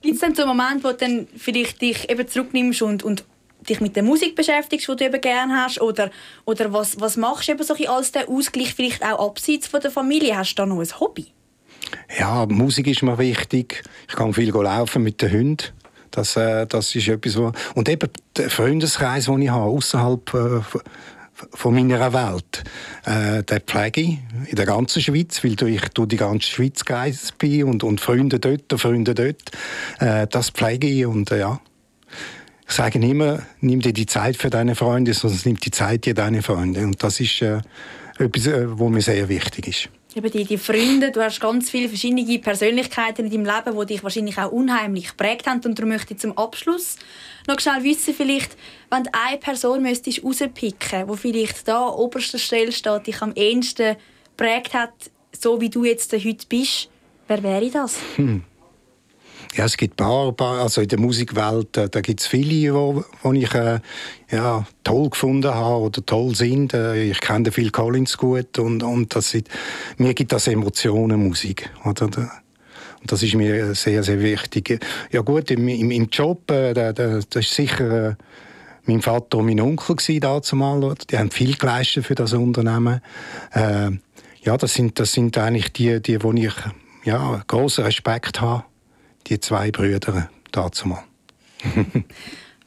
Gibt 0.00 0.14
es 0.14 0.20
denn 0.20 0.34
so 0.34 0.42
einen 0.42 0.56
Moment, 0.56 0.82
wo 0.84 0.88
du 0.88 0.96
dann 0.96 1.28
vielleicht 1.36 1.80
dich 1.80 2.10
eben 2.10 2.26
zurücknimmst 2.26 2.82
und, 2.82 3.02
und 3.02 3.24
dich 3.68 3.80
mit 3.80 3.96
der 3.96 4.02
Musik 4.02 4.34
beschäftigst, 4.34 4.88
die 4.88 4.96
du 4.96 5.04
eben 5.04 5.20
gerne 5.20 5.62
hast? 5.62 5.80
Oder, 5.80 6.10
oder 6.44 6.72
was, 6.72 7.00
was 7.00 7.16
machst 7.16 7.48
du 7.48 7.52
eben 7.52 7.62
so 7.62 7.74
als 7.74 8.12
der 8.12 8.28
Ausgleich 8.28 8.74
vielleicht 8.74 9.04
auch 9.04 9.28
abseits 9.28 9.68
von 9.68 9.80
der 9.80 9.90
Familie? 9.90 10.36
Hast 10.36 10.54
du 10.54 10.62
da 10.62 10.66
noch 10.66 10.80
ein 10.80 11.00
Hobby? 11.00 11.26
Ja, 12.18 12.46
Musik 12.46 12.86
ist 12.86 13.02
mir 13.02 13.18
wichtig. 13.18 13.82
Ich 14.08 14.16
kann 14.16 14.34
viel 14.34 14.50
laufen 14.50 15.02
mit 15.02 15.22
den 15.22 15.32
Hunden. 15.32 15.64
Das, 16.10 16.36
äh, 16.36 16.66
das 16.66 16.94
ist 16.94 17.08
etwas, 17.08 17.36
wo... 17.36 17.52
Und 17.74 17.88
eben 17.88 18.10
der 18.36 18.50
Freundeskreis, 18.50 19.26
den 19.26 19.42
ich 19.42 19.50
habe, 19.50 19.70
außerhalb 19.70 20.34
äh, 20.34 20.60
von 21.54 21.74
meiner 21.74 22.12
Welt. 22.12 22.64
Äh, 23.04 23.42
den 23.42 23.60
pflege 23.60 24.00
ich 24.00 24.18
in 24.46 24.56
der 24.56 24.66
ganzen 24.66 25.02
Schweiz, 25.02 25.42
weil 25.42 25.52
ich 25.52 25.88
durch 25.90 26.08
die 26.08 26.16
ganze 26.16 26.48
Schweiz 26.48 26.84
gereist 26.84 27.38
bin 27.38 27.64
und, 27.64 27.84
und 27.84 28.00
Freunde 28.00 28.38
dort, 28.38 28.72
Freunde 28.80 29.14
dort. 29.14 29.50
Äh, 30.00 30.26
das 30.26 30.50
pflege 30.50 30.86
ich 30.86 31.06
und 31.06 31.30
äh, 31.30 31.40
ja. 31.40 31.60
Ich 32.66 32.74
sage 32.74 32.98
immer, 32.98 33.42
nimm 33.60 33.80
dir 33.80 33.94
die 33.94 34.06
Zeit 34.06 34.36
für 34.36 34.50
deine 34.50 34.74
Freunde, 34.74 35.14
sonst 35.14 35.46
nimm 35.46 35.58
die 35.58 35.70
Zeit 35.70 36.04
dir 36.04 36.14
deine 36.14 36.42
Freunde. 36.42 36.82
Und 36.82 37.02
das 37.02 37.18
ist 37.20 37.40
äh, 37.40 37.60
etwas, 38.18 38.46
äh, 38.46 38.66
was 38.68 38.90
mir 38.90 39.00
sehr 39.00 39.28
wichtig 39.28 39.68
ist 39.68 39.88
eben 40.18 40.30
die, 40.30 40.44
die 40.44 40.58
Freunde, 40.58 41.10
du 41.10 41.22
hast 41.22 41.40
ganz 41.40 41.70
viele 41.70 41.88
verschiedene 41.88 42.38
Persönlichkeiten 42.38 43.26
in 43.26 43.30
deinem 43.30 43.44
Leben, 43.44 43.78
die 43.78 43.86
dich 43.94 44.02
wahrscheinlich 44.02 44.38
auch 44.38 44.52
unheimlich 44.52 45.08
geprägt 45.08 45.46
haben. 45.46 45.60
Und 45.64 45.78
darum 45.78 45.90
möchte 45.90 46.14
ich 46.14 46.20
zum 46.20 46.36
Abschluss 46.36 46.96
noch 47.46 47.58
schnell 47.60 47.82
wissen, 47.84 48.14
vielleicht, 48.14 48.56
wenn 48.90 49.04
du 49.04 49.10
eine 49.12 49.38
Person 49.38 49.82
müsstest 49.82 50.22
rauspicken 50.22 51.08
die 51.10 51.16
vielleicht 51.16 51.66
da 51.66 51.86
an 51.86 51.94
oberster 51.94 52.38
Stelle 52.38 52.72
steht, 52.72 53.06
dich 53.06 53.22
am 53.22 53.32
ehesten 53.34 53.96
geprägt 54.36 54.74
hat, 54.74 54.92
so 55.32 55.60
wie 55.60 55.70
du 55.70 55.84
jetzt 55.84 56.12
heute 56.12 56.46
bist, 56.48 56.90
wer 57.26 57.42
wäre 57.42 57.70
das? 57.70 57.98
Hm. 58.16 58.44
Ja, 59.54 59.64
es 59.64 59.76
gibt 59.76 59.96
paar, 59.96 60.32
paar 60.32 60.60
also 60.60 60.80
in 60.80 60.88
der 60.88 61.00
Musikwelt, 61.00 61.76
äh, 61.76 61.88
da 61.88 62.00
gibt 62.00 62.20
es 62.20 62.26
viele, 62.26 62.74
wo, 62.74 63.04
wo 63.22 63.32
ich 63.32 63.52
äh, 63.54 63.80
ja, 64.30 64.66
toll 64.84 65.10
gefunden 65.10 65.52
habe 65.52 65.84
oder 65.84 66.04
toll 66.04 66.34
sind. 66.34 66.74
Äh, 66.74 67.10
ich 67.10 67.20
kenne 67.20 67.50
Phil 67.50 67.70
Collins 67.70 68.16
gut 68.16 68.58
und, 68.58 68.82
und 68.82 69.14
das 69.14 69.30
sind, 69.30 69.48
mir 69.96 70.14
gibt 70.14 70.32
das 70.32 70.46
Emotionen, 70.46 71.26
Musik. 71.26 71.70
Oder? 71.84 72.04
Und 72.04 73.12
das 73.12 73.22
ist 73.22 73.34
mir 73.34 73.74
sehr, 73.74 74.02
sehr 74.02 74.20
wichtig. 74.20 74.84
Ja 75.10 75.22
gut, 75.22 75.50
im, 75.50 75.66
im, 75.68 75.90
im 75.90 76.08
Job, 76.08 76.50
äh, 76.50 76.74
da, 76.74 76.92
da, 76.92 77.20
das 77.28 77.44
ist 77.44 77.54
sicher... 77.54 78.10
Äh, 78.10 78.14
mein 78.88 79.02
Vater 79.02 79.36
und 79.36 79.44
mein 79.44 79.60
Onkel 79.60 80.18
dazumal. 80.18 80.94
Die 81.10 81.18
haben 81.18 81.30
viel 81.30 81.54
geleistet 81.56 82.06
für 82.06 82.14
das 82.14 82.32
Unternehmen. 82.32 83.02
Äh, 83.52 83.90
ja, 84.42 84.56
das 84.56 84.72
sind, 84.72 84.98
das 84.98 85.12
sind 85.12 85.36
eigentlich 85.36 85.74
die, 85.74 86.00
die, 86.00 86.22
wo 86.22 86.32
ich 86.32 86.54
ja, 87.04 87.42
großen 87.46 87.84
Respekt 87.84 88.40
habe 88.40 88.64
die 89.26 89.40
zwei 89.40 89.70
Brüder 89.70 90.30
dazu 90.52 90.88
mal. 90.88 91.04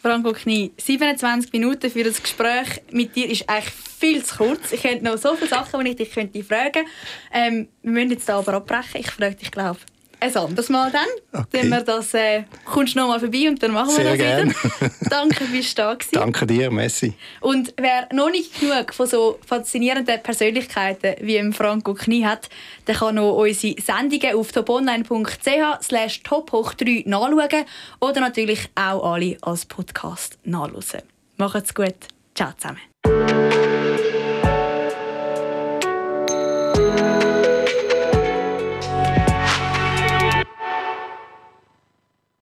Franco 0.01 0.33
Knie, 0.33 0.71
27 0.77 1.53
Minuten 1.53 1.91
für 1.91 2.03
das 2.03 2.21
Gespräch 2.21 2.81
mit 2.91 3.15
dir 3.15 3.29
ist 3.29 3.47
eigentlich 3.47 3.71
viel 3.71 4.23
zu 4.23 4.35
kurz. 4.37 4.71
Ich 4.71 4.83
hätte 4.83 5.05
noch 5.05 5.17
so 5.17 5.35
viele 5.35 5.49
Sachen, 5.49 5.85
die 5.85 5.91
ich 5.91 5.97
dich 5.97 6.11
fragen 6.11 6.31
könnte. 6.33 6.85
Ähm, 7.31 7.67
wir 7.83 7.91
müssen 7.91 8.11
jetzt 8.11 8.29
aber 8.29 8.55
abbrechen. 8.55 9.01
Ich 9.01 9.11
frage 9.11 9.35
dich, 9.35 9.51
glaube 9.51 9.77
ein 10.21 10.35
anderes 10.37 10.69
Mal 10.69 10.91
dann. 10.91 11.07
Okay. 11.33 11.47
Wenn 11.51 11.69
wir 11.69 11.81
das, 11.81 12.13
äh, 12.13 12.43
kommst 12.65 12.95
du 12.95 12.99
noch 12.99 13.07
mal 13.07 13.19
vorbei 13.19 13.47
und 13.49 13.61
dann 13.61 13.71
machen 13.71 13.89
wir 13.89 13.95
Sehr 13.95 14.03
das 14.05 14.17
gern. 14.17 14.49
wieder. 14.49 14.91
Danke, 15.09 15.45
bist 15.45 15.77
du 15.77 15.81
da 15.81 15.93
gewesen. 15.95 16.11
Danke 16.13 16.45
dir, 16.45 16.71
Messi. 16.71 17.13
Und 17.39 17.73
wer 17.77 18.07
noch 18.13 18.29
nicht 18.29 18.59
genug 18.59 18.93
von 18.93 19.07
so 19.07 19.39
faszinierenden 19.45 20.21
Persönlichkeiten 20.21 21.15
wie 21.21 21.37
im 21.37 21.53
Franco 21.53 21.93
Knie 21.95 22.25
hat, 22.25 22.49
der 22.87 22.95
kann 22.95 23.15
noch 23.15 23.35
unsere 23.35 23.81
Sendungen 23.81 24.35
auf 24.35 24.51
toponline.ch 24.51 25.83
slash 25.83 26.21
tophoch3 26.23 27.09
nachschauen 27.09 27.65
oder 27.99 28.21
natürlich 28.21 28.69
auch 28.75 29.13
alle 29.13 29.37
als 29.41 29.65
Podcast 29.65 30.37
nachhören. 30.43 31.01
Macht's 31.37 31.73
gut. 31.73 31.95
Ciao 32.35 32.51
zusammen. 32.57 32.79